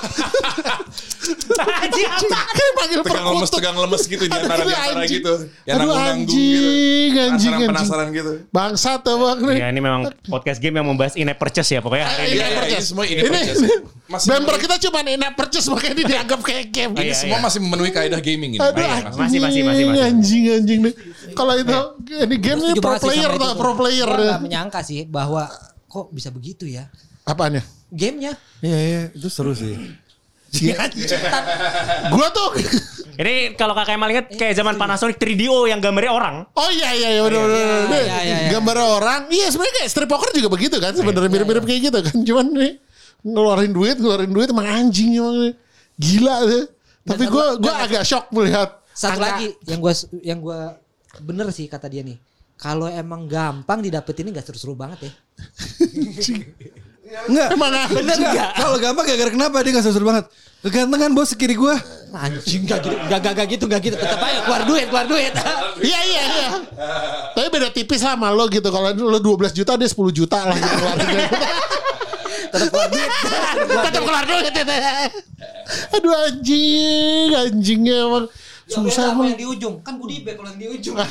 Anjing 1.64 2.06
apa? 2.06 2.38
Kayak 2.46 2.72
manggil 2.74 3.00
tegang 3.02 3.26
lemes 3.26 3.50
tegang 3.50 3.76
lemes 3.76 4.02
gitu 4.04 4.24
di 4.24 4.30
Aduh, 4.30 4.44
antara 4.44 4.60
di 4.60 4.64
aduh, 4.64 4.76
antara 4.76 5.00
anjing. 5.00 5.16
gitu 5.16 5.32
yang 5.64 5.74
Aduh, 5.74 5.86
nanggung 5.88 6.18
gitu 6.22 6.68
anjing, 6.68 7.12
anjing, 7.14 7.14
penasaran 7.14 7.56
anjing. 7.56 7.68
penasaran 7.70 8.06
gitu 8.12 8.32
Bangsat 8.50 8.98
tuh 9.00 9.14
bang 9.16 9.38
nih. 9.40 9.56
Ya 9.56 9.66
ini 9.68 9.80
memang 9.80 10.00
podcast 10.24 10.58
game 10.58 10.74
yang 10.76 10.86
membahas 10.86 11.14
in-app 11.14 11.38
purchase 11.38 11.70
ya 11.70 11.80
pokoknya 11.80 12.06
hari 12.06 12.22
ini. 12.22 12.28
Ini 12.28 12.34
Iya, 12.34 12.46
iya, 12.46 12.54
purchase. 12.54 12.76
ini 12.76 12.84
semua 12.84 13.04
ini 13.04 13.14
Ini 13.14 13.30
purchase. 13.30 13.62
Masih 14.14 14.28
kita 14.60 14.76
cuma 14.84 14.98
in 15.02 15.24
purchase 15.32 15.66
makanya 15.66 15.92
ini 15.92 16.02
dianggap 16.06 16.40
kayak 16.44 16.64
game. 16.68 16.92
ini 16.94 17.04
Iya, 17.04 17.14
semua 17.16 17.38
iya. 17.40 17.44
masih 17.44 17.58
memenuhi 17.58 17.90
kaidah 17.90 18.20
gaming 18.20 18.50
ini 18.54 18.60
Aduh, 18.60 18.76
Iya, 18.76 18.92
anjing, 19.00 19.16
Masih, 19.16 19.38
masih, 19.40 19.60
masih, 19.64 19.84
masih. 19.88 20.02
anjing, 20.04 20.42
anjing 20.52 20.80
nih. 20.84 20.94
Kalau 21.32 21.54
itu, 21.56 21.76
ini 22.12 22.36
game 22.36 22.60
ini 22.62 22.72
pro 22.76 22.94
player 22.96 23.30
tuh, 23.32 23.50
pro 23.56 23.72
player. 23.74 24.06
Gua 24.06 24.28
gak 24.36 24.42
menyangka 24.44 24.80
sih 24.84 25.08
bahwa 25.08 25.48
kok 25.86 26.12
bisa 26.12 26.28
begitu 26.28 26.68
ya. 26.68 26.86
Apanya? 27.24 27.62
Gamenya. 27.88 28.36
Iya 28.60 28.78
iya 28.78 29.00
itu 29.10 29.28
seru 29.28 29.52
sih. 29.52 29.76
Gua 32.14 32.28
tuh, 32.30 32.54
Ini 33.20 33.54
kalau 33.54 33.74
kakak 33.74 33.94
Emal 33.94 34.10
inget 34.10 34.26
kayak 34.30 34.54
zaman 34.54 34.74
Panasonic 34.74 35.16
3DO 35.16 35.66
yang 35.66 35.78
gambarnya 35.78 36.10
orang. 36.10 36.36
oh 36.48 36.66
iya 36.68 36.90
iya 36.92 37.08
iya 37.12 37.22
bener 37.22 37.40
bener. 37.40 37.66
bener. 37.86 38.02
iya, 38.02 38.18
iya, 38.20 38.36
iya. 38.42 38.50
Gambar 38.52 38.76
orang, 38.98 39.20
iya 39.30 39.46
sebenarnya 39.48 39.74
kayak 39.76 39.88
strip 39.88 40.08
poker 40.08 40.30
juga 40.30 40.48
begitu 40.48 40.76
kan, 40.78 40.90
sebenarnya 40.90 41.26
mirip-mirip 41.28 41.62
kayak 41.62 41.80
gitu 41.84 41.98
kan. 42.00 42.16
Cuman 42.20 42.46
nih 42.52 42.72
ngeluarin 43.22 43.70
duit, 43.70 43.96
ngeluarin 43.96 44.30
duit 44.30 44.48
emang 44.50 44.66
anjing 44.66 45.14
emang 45.14 45.36
nih. 45.40 45.54
Gila 45.94 46.36
deh. 46.44 46.64
Tapi 47.04 47.22
Dan- 47.22 47.30
gua 47.30 47.44
dan- 47.46 47.58
gua 47.60 47.72
dan- 47.72 47.84
agak 47.86 48.02
shock 48.04 48.24
melihat 48.30 48.68
Satu 48.90 49.10
angka- 49.12 49.26
lagi 49.30 49.46
yang 49.64 49.78
gua 49.78 49.92
yang 50.20 50.38
gua 50.40 50.58
bener 51.20 51.46
sih 51.50 51.66
kata 51.66 51.86
dia 51.86 52.02
nih. 52.02 52.18
Kalau 52.54 52.86
emang 52.86 53.26
gampang 53.26 53.78
didapetin 53.78 54.26
ini 54.26 54.34
gak 54.34 54.46
seru-seru 54.46 54.74
banget 54.74 55.06
ya. 55.06 55.12
Enggak. 57.04 57.48
Emang 57.52 57.70
Bener 57.92 58.16
enggak? 58.16 58.50
Kalau 58.56 58.76
gampang 58.80 59.04
gara-gara 59.04 59.30
kenapa 59.30 59.56
dia 59.60 59.72
gak 59.76 59.84
seru 59.84 60.06
banget. 60.08 60.24
Kegantengan 60.64 61.12
bos 61.12 61.36
kiri 61.36 61.52
gua. 61.52 61.76
Anjing 62.14 62.64
gak 62.64 62.80
gitu, 62.80 62.96
gak, 62.96 63.20
gak, 63.20 63.32
gak 63.36 63.46
gitu, 63.52 63.64
gak 63.68 63.80
gitu. 63.84 63.96
Tetap 64.00 64.16
aja 64.16 64.40
keluar 64.48 64.62
duit, 64.64 64.86
keluar 64.88 65.04
duit. 65.04 65.32
Iya 65.84 66.00
iya 66.06 66.22
iya. 66.24 66.48
Tapi 67.34 67.50
beda 67.52 67.68
tipis 67.68 68.00
sama 68.00 68.32
lo 68.32 68.48
gitu. 68.48 68.72
Kalau 68.72 68.94
lo 68.94 69.18
12 69.20 69.52
juta 69.52 69.76
dia 69.76 69.90
10 69.90 70.00
juta 70.14 70.38
lah 70.48 70.56
gitu. 70.56 70.84
Tetap 72.54 72.68
keluar 72.72 72.88
duit. 72.88 73.10
Tetap 73.68 74.02
keluar 74.06 74.24
duit. 74.24 74.52
Aduh 75.92 76.12
anjing, 76.14 77.28
anjingnya 77.36 77.96
emang 78.08 78.24
susah 78.64 79.12
emang. 79.12 79.28
yang 79.28 79.36
di 79.36 79.44
ujung? 79.44 79.74
Kan 79.84 80.00
Budi 80.00 80.24
Bek 80.24 80.40
kalau 80.40 80.48
yang 80.56 80.60
di 80.60 80.68
ujung. 80.72 80.96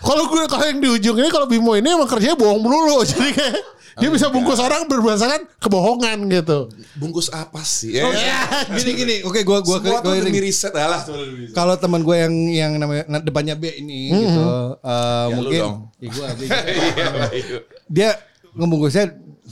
Kalau 0.00 0.24
gue 0.26 0.42
kalau 0.46 0.64
yang 0.64 0.78
di 0.78 0.88
ujung 0.90 1.16
ini 1.16 1.28
kalau 1.28 1.44
Bimo 1.44 1.74
ini 1.74 1.86
emang 1.86 2.06
kerjanya 2.06 2.34
bohong 2.34 2.58
melulu. 2.58 3.04
Jadi 3.08 3.30
kayak 3.30 3.54
dia 3.98 4.08
bisa 4.08 4.30
bungkus 4.30 4.56
orang 4.56 4.86
berdasarkan 4.86 5.44
kebohongan 5.58 6.24
gitu. 6.30 6.70
bungkus 6.96 7.28
apa 7.28 7.60
sih 7.60 7.98
ya, 7.98 8.08
Gini 8.78 8.96
gini, 8.96 9.14
oke 9.20 9.42
gua 9.42 9.60
gua 9.60 9.76
semua 9.76 10.00
gua 10.00 10.16
demi 10.16 10.30
ring. 10.30 10.46
riset 10.46 10.72
alah 10.72 11.04
riset. 11.04 11.52
Kalau 11.52 11.74
teman 11.76 12.00
gue 12.00 12.16
yang 12.16 12.32
yang 12.48 12.72
namanya 12.74 13.04
depannya 13.20 13.54
B 13.54 13.68
ini 13.74 14.08
gitu, 14.08 14.46
eh, 14.78 15.24
lu 15.26 15.34
mungkin 15.36 15.60
dong. 15.60 15.76
ya 15.98 16.08
gua 16.08 16.26
B. 16.32 16.40
Iya, 16.48 17.08
iya. 17.34 17.58
dia 17.86 18.10
ngebungkusnya 18.52 19.04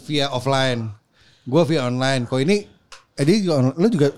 via 0.06 0.26
offline, 0.30 0.96
gue 1.44 1.62
via 1.66 1.84
online. 1.84 2.24
Kok 2.24 2.40
ini, 2.40 2.56
eh 3.12 3.24
dia 3.24 3.36
juga 3.38 3.54
on- 3.60 3.76
lu 3.76 3.86
juga 3.86 4.16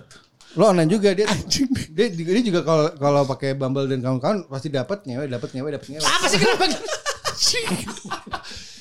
lo 0.53 0.65
online 0.67 0.89
juga 0.89 1.13
dia 1.13 1.27
dia, 1.91 2.07
juga- 2.09 2.33
dia 2.33 2.43
juga 2.43 2.61
kalau 2.63 2.87
kalau 2.93 3.23
pakai 3.25 3.55
Bumble 3.55 3.87
dan 3.87 4.01
kawan-kawan 4.01 4.45
pasti 4.45 4.67
dapat 4.67 5.05
nyewe 5.05 5.27
dapat 5.27 5.51
nyewe 5.53 5.69
dapat 5.71 5.87
nyewe. 5.89 6.03
Apa 6.03 6.27
sih 6.27 6.39
kenapa? 6.39 6.67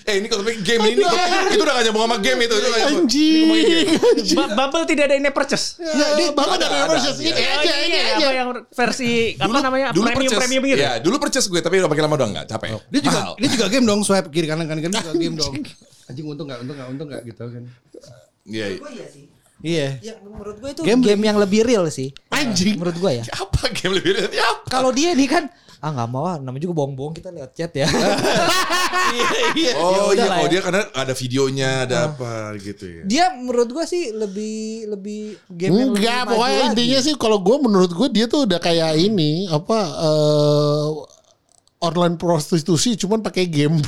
eh 0.01 0.17
ini 0.17 0.25
kalau 0.25 0.41
game 0.41 0.81
ini 0.89 0.97
itu 0.97 1.61
udah 1.61 1.73
gak 1.77 1.83
nyambung 1.85 2.03
sama 2.03 2.17
game 2.17 2.39
itu 2.41 2.55
itu. 2.55 2.65
Ini. 2.65 2.81
Anjing. 2.97 3.45
Bubble 4.49 4.83
tidak 4.83 5.03
ada 5.05 5.15
in-app 5.15 5.37
purchase. 5.37 5.77
Ya, 5.77 6.17
dia 6.17 6.27
bapak 6.33 6.57
ada, 6.57 6.65
ada, 6.65 6.77
ada. 6.89 7.11
Ini 7.13 7.29
Oh, 7.29 7.61
aja, 7.61 7.73
ini 7.77 7.93
iya, 7.93 8.01
aja. 8.01 8.17
apa 8.17 8.31
yang 8.33 8.49
versi 8.67 9.09
apa 9.37 9.57
namanya 9.61 9.87
dulu 9.93 10.09
premium 10.09 10.25
purchase, 10.25 10.41
premium 10.41 10.63
gitu. 10.65 10.81
ya 10.81 10.91
dulu 10.97 11.15
purchase 11.21 11.45
gue 11.45 11.61
tapi 11.61 11.77
udah 11.77 11.87
makin 11.87 12.03
lama 12.03 12.15
udah 12.17 12.27
nggak 12.33 12.45
capek 12.49 12.67
Dia 12.89 13.01
juga 13.05 13.19
Mahal. 13.21 13.33
dia 13.37 13.49
juga 13.53 13.65
game 13.69 13.85
dong 13.85 14.01
swipe 14.01 14.27
kiri 14.27 14.47
kanan 14.49 14.65
kanan 14.65 14.81
kanan 14.81 14.97
juga 15.05 15.13
game 15.13 15.35
dong. 15.37 15.53
Anjing 16.09 16.25
untung 16.25 16.45
nggak 16.49 16.59
untung 16.59 16.75
nggak 16.75 16.89
untung 16.89 17.07
nggak 17.07 17.21
gitu 17.29 17.43
kan. 17.45 17.63
Iya, 18.49 18.65
iya. 18.65 18.77
Gue 18.81 18.89
iya 18.97 19.05
sih. 19.05 19.23
Iya. 19.59 19.99
Ya 19.99 20.13
menurut 20.19 20.55
gue 20.57 20.69
itu 20.71 20.81
Game- 20.87 21.03
game, 21.03 21.19
yang 21.21 21.35
lebih 21.35 21.63
real 21.63 21.83
sih. 21.89 22.15
Anjing. 22.29 22.79
Menurut 22.79 22.95
gue 22.95 23.11
ya. 23.19 23.23
apa 23.27 23.67
game 23.69 23.93
lebih 23.93 24.11
dari 24.15 24.39
apa 24.39 24.63
Kalau 24.65 24.89
dia 24.89 25.11
nih 25.11 25.27
kan 25.27 25.45
ah 25.79 25.95
nggak 25.95 26.09
mau 26.11 26.27
ah 26.27 26.35
namanya 26.35 26.67
juga 26.67 26.75
bohong-bohong 26.75 27.15
kita 27.15 27.31
lihat 27.31 27.55
chat 27.55 27.71
ya. 27.71 27.87
oh 29.79 30.11
iya 30.11 30.27
lah 30.27 30.37
kalau 30.37 30.47
ya. 30.47 30.51
dia 30.51 30.61
karena 30.61 30.81
ada 30.91 31.13
videonya 31.15 31.69
ada 31.87 31.97
apa 32.11 32.31
gitu 32.59 32.83
ya 32.83 33.01
dia 33.05 33.25
menurut 33.31 33.71
gue 33.71 33.85
sih 33.87 34.11
lebih 34.11 34.57
lebih 34.91 35.21
game 35.47 35.71
yang 35.71 35.89
lebih 35.89 36.03
Enggak, 36.03 36.19
maju 36.19 36.31
pokoknya 36.35 36.57
lagi. 36.57 36.67
intinya 36.69 36.99
sih 36.99 37.13
kalau 37.15 37.39
gue 37.39 37.55
menurut 37.59 37.91
gue 37.91 38.07
dia 38.11 38.25
tuh 38.27 38.43
udah 38.43 38.59
kayak 38.59 38.91
ini 38.97 39.47
apa 39.47 39.79
eh 39.79 40.87
online 41.79 42.15
prostitusi 42.15 42.99
cuman 42.99 43.23
pakai 43.23 43.47
game. 43.47 43.79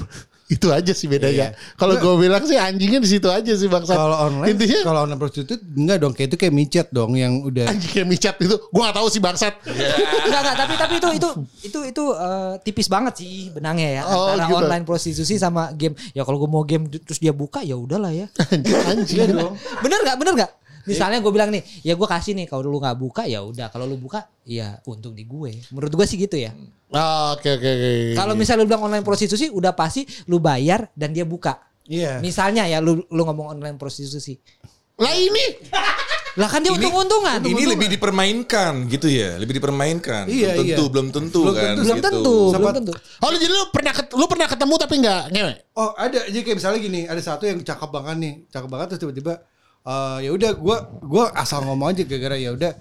Itu 0.51 0.67
aja 0.67 0.91
sih 0.91 1.07
bedanya. 1.07 1.55
Kalau 1.79 1.95
gue 1.95 2.13
bilang 2.19 2.43
sih 2.43 2.59
anjingnya 2.59 2.99
di 2.99 3.07
situ 3.07 3.31
aja 3.31 3.55
sih 3.55 3.71
bangsa. 3.71 3.95
Kalau 3.95 4.17
online 4.19 4.51
intinya 4.51 4.79
kalau 4.83 4.99
online 5.07 5.15
prostitut 5.15 5.63
enggak 5.63 5.97
dong 5.97 6.11
kayak 6.11 6.27
itu 6.27 6.37
kayak 6.37 6.51
micet 6.51 6.87
dong 6.91 7.15
yang 7.15 7.39
udah 7.39 7.71
anjing 7.71 7.87
kayak 7.87 8.07
micat 8.11 8.35
itu. 8.35 8.59
Gue 8.59 8.81
gak 8.83 8.95
tahu 8.99 9.07
sih 9.07 9.23
bangsat. 9.23 9.53
Enggak 9.63 10.39
enggak 10.43 10.55
tapi 10.59 10.73
tapi 10.75 10.93
itu 10.99 11.09
itu 11.15 11.29
itu 11.63 11.79
itu 11.87 12.03
eh, 12.11 12.53
tipis 12.61 12.91
banget 12.91 13.13
sih 13.15 13.47
benangnya 13.49 13.89
ya 13.89 14.01
Oh, 14.03 14.27
antara 14.29 14.43
gitu. 14.45 14.59
online 14.59 14.83
prostitusi 14.83 15.39
sama 15.39 15.71
game. 15.71 15.95
Ya 16.11 16.27
kalau 16.27 16.35
gue 16.35 16.49
mau 16.51 16.67
game 16.67 16.91
terus 16.91 17.17
dia 17.17 17.31
buka 17.31 17.63
ya 17.63 17.79
udahlah 17.79 18.11
ya. 18.11 18.27
Anjing, 18.51 18.75
anjing 19.23 19.31
dong. 19.31 19.55
bener 19.79 19.99
nggak 20.03 20.17
bener 20.19 20.33
nggak? 20.35 20.51
Misalnya 20.83 21.19
gue 21.19 21.29
bilang 21.29 21.49
nih, 21.49 21.61
ya 21.81 21.93
gue 21.93 22.05
kasih 22.05 22.33
nih 22.33 22.45
kalau 22.45 22.65
lu 22.65 22.77
nggak 22.77 22.95
buka 22.95 23.23
ya 23.23 23.41
udah. 23.41 23.67
Kalau 23.67 23.83
lu 23.83 23.95
buka, 23.95 24.23
ya 24.41 24.79
untung 24.83 25.11
di 25.11 25.23
gue. 25.23 25.61
Menurut 25.69 25.91
gue 25.91 26.05
sih 26.05 26.17
gitu 26.17 26.35
ya. 26.35 26.51
Ah, 26.89 27.33
Oke 27.33 27.47
oke 27.51 27.63
oke. 27.63 27.91
Kalau 28.13 28.33
misalnya 28.33 28.61
lu 28.61 28.67
bilang 28.67 28.83
online 28.83 29.01
prostitusi, 29.01 29.47
udah 29.47 29.71
pasti 29.71 30.01
lu 30.25 30.37
bayar 30.37 30.91
dan 30.91 31.09
dia 31.09 31.23
buka. 31.23 31.59
Iya. 31.83 32.19
Misalnya 32.19 32.65
ya 32.65 32.77
lu 32.77 33.03
lu 33.03 33.21
ngomong 33.21 33.55
online 33.55 33.75
prostitusi. 33.75 34.37
Lah 34.95 35.11
ini 35.11 35.43
Lah 36.31 36.47
kan 36.47 36.63
dia 36.63 36.71
untung-untungan. 36.71 37.43
Ini 37.43 37.63
lebih 37.67 37.91
dipermainkan 37.91 38.87
gitu 38.87 39.11
ya, 39.11 39.35
lebih 39.35 39.59
dipermainkan. 39.59 40.31
Iya, 40.31 40.55
belum 40.55 40.63
tentu, 40.63 40.79
iya. 40.79 40.87
belum 40.87 41.07
tentu 41.11 41.41
Belum 41.43 41.51
kan. 41.51 41.63
tentu, 41.67 41.81
belum 41.81 41.91
gitu. 41.91 42.07
tentu, 42.07 42.35
belum 42.39 42.53
Sempat- 42.55 42.75
tentu. 42.79 42.93
Oh 43.19 43.27
lu 43.27 43.37
jadi 43.37 43.51
lu 43.51 43.63
pernah 43.67 43.91
ket- 43.91 44.13
lu 44.15 44.25
pernah 44.25 44.47
ketemu 44.47 44.73
tapi 44.79 44.93
nggak 44.97 45.21
ngewe? 45.27 45.53
Oh 45.75 45.89
ada 45.91 46.19
jadi 46.25 46.39
kayak 46.41 46.57
misalnya 46.57 46.79
gini 46.79 47.01
ada 47.03 47.19
satu 47.19 47.43
yang 47.43 47.59
cakep 47.59 47.89
banget 47.89 48.15
nih 48.17 48.33
cakep 48.47 48.69
banget 48.69 48.87
terus 48.87 49.01
tiba-tiba 49.03 49.33
eh 49.81 50.17
ya 50.21 50.31
udah 50.31 50.51
gua 50.53 50.77
gua 51.01 51.23
asal 51.33 51.65
ngomong 51.65 51.91
aja 51.91 52.03
gara-gara 52.03 52.37
ya 52.37 52.53
udah 52.53 52.71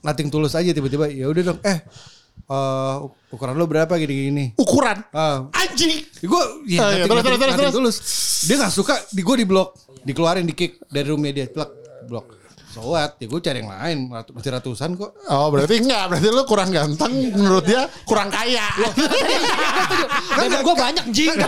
nating 0.00 0.28
tulus 0.28 0.52
aja 0.52 0.70
tiba-tiba 0.70 1.08
ya 1.08 1.28
udah 1.28 1.42
dong 1.46 1.60
eh 1.60 1.78
eh, 2.44 2.96
ukuran 3.30 3.56
lo 3.56 3.64
berapa 3.64 3.88
gini-gini? 3.96 4.52
Ukuran. 4.54 5.00
ah. 5.10 5.48
Anjing. 5.50 6.04
gue 6.20 6.42
ya, 6.68 6.80
Oh, 6.84 6.90
iya, 6.92 7.04
nothing- 7.04 7.08
terus, 7.08 7.24
nothing- 7.24 7.40
terus, 7.40 7.56
terus, 7.56 7.72
tulus. 7.72 7.96
dia 8.44 8.56
nggak 8.58 8.68
suka 8.70 8.94
di 9.08 9.20
gue 9.20 9.36
di 9.40 9.46
blok 9.48 9.68
dikeluarin 10.00 10.44
di 10.44 10.52
kick 10.52 10.76
dari 10.86 11.08
roomnya 11.08 11.32
dia 11.32 11.46
blok 11.48 11.70
blok 12.04 12.26
so 12.68 12.90
what? 12.90 13.16
Ya 13.16 13.26
gue 13.26 13.38
cari 13.38 13.62
yang 13.62 13.70
lain 13.70 13.98
masih 14.10 14.50
ratusan 14.50 14.92
kok. 14.94 15.14
Oh 15.30 15.48
berarti 15.48 15.78
enggak, 15.78 16.04
berarti 16.10 16.28
lu 16.28 16.42
kurang 16.44 16.68
ganteng 16.68 17.12
menurut 17.32 17.62
dia 17.62 17.86
kurang 18.04 18.28
kaya. 18.28 18.66
Dan 20.36 20.58
gue 20.58 20.74
banyak 20.74 21.06
jing. 21.14 21.32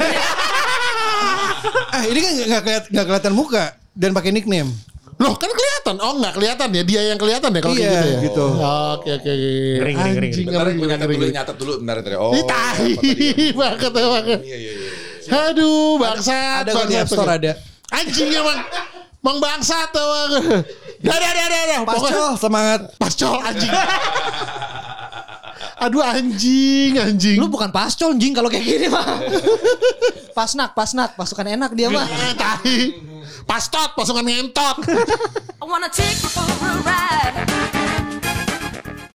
eh 1.93 2.03
ini 2.09 2.19
kan 2.23 2.33
nggak 2.89 3.05
kelihatan 3.05 3.35
muka 3.35 3.75
dan 3.97 4.13
pakai 4.13 4.31
nickname 4.31 4.69
Loh 5.17 5.33
kan 5.33 5.49
kelihatan. 5.49 5.97
Oh 6.05 6.21
enggak 6.21 6.37
kelihatan 6.37 6.69
ya, 6.77 6.83
dia 6.85 7.01
yang 7.09 7.17
kelihatan 7.17 7.49
ya 7.49 7.61
kalau 7.65 7.73
kayak 7.73 7.89
Iya, 7.89 8.01
gitu 8.05 8.13
ya. 8.13 8.19
gitu. 8.29 8.45
Oke 8.93 9.11
oke. 9.17 9.33
Ngeri, 9.33 9.93
ngeri, 9.97 10.13
ngeri, 10.13 10.29
Anjing, 10.29 10.45
Bentar, 10.45 10.61
ngeri, 10.61 10.73
gue 10.77 10.87
nyatet 10.87 11.01
ngeri, 11.01 11.17
dulu, 11.17 11.27
nyatet 11.33 11.57
dulu. 11.57 11.73
Bentar, 11.81 11.97
bentar. 12.05 12.13
Oh, 12.21 12.33
Ini 12.37 12.43
tahi 12.45 12.93
apa 12.93 13.01
tadi? 13.01 13.47
banget 13.57 13.93
ya 13.97 14.07
banget. 14.13 14.41
Iya, 14.45 14.57
iya, 14.61 14.73
iya. 14.77 14.91
Aduh 15.49 15.91
bangsat. 15.97 16.63
ada 16.69 16.85
di 16.85 16.95
App 16.95 17.09
Store 17.09 17.33
ada 17.33 17.53
Anjing 17.89 18.29
emang. 18.29 18.61
Mang 19.25 19.39
bangsat 19.41 19.89
emang. 19.97 20.31
Dah 21.01 21.17
dah 21.17 21.33
dah 21.33 21.47
dah. 21.49 21.81
Pascol 21.89 22.31
semangat 22.37 22.81
Pascol 23.01 23.41
anjing. 23.41 23.73
Aduh 25.77 26.05
anjing, 26.05 26.93
anjing. 26.97 27.37
Lu 27.41 27.49
bukan 27.49 27.73
pascol 27.73 28.13
jing 28.17 28.37
kalau 28.37 28.53
kayak 28.53 28.65
gini 28.65 28.93
mah. 28.93 29.17
Pasnak, 30.37 30.77
pasnak, 30.77 31.17
pasukan 31.17 31.49
enak 31.49 31.73
dia 31.73 31.89
mah. 31.89 32.05
Eh, 32.05 32.33
tahi. 32.37 32.81
Pastot, 33.47 33.95
pasukan 33.95 34.27
ngentot. 34.27 34.77
I 35.63 35.65
wanna 35.65 35.89
take 35.89 36.19
you 36.19 36.29
for 36.29 36.43
a 36.43 36.83
ride. 36.83 37.56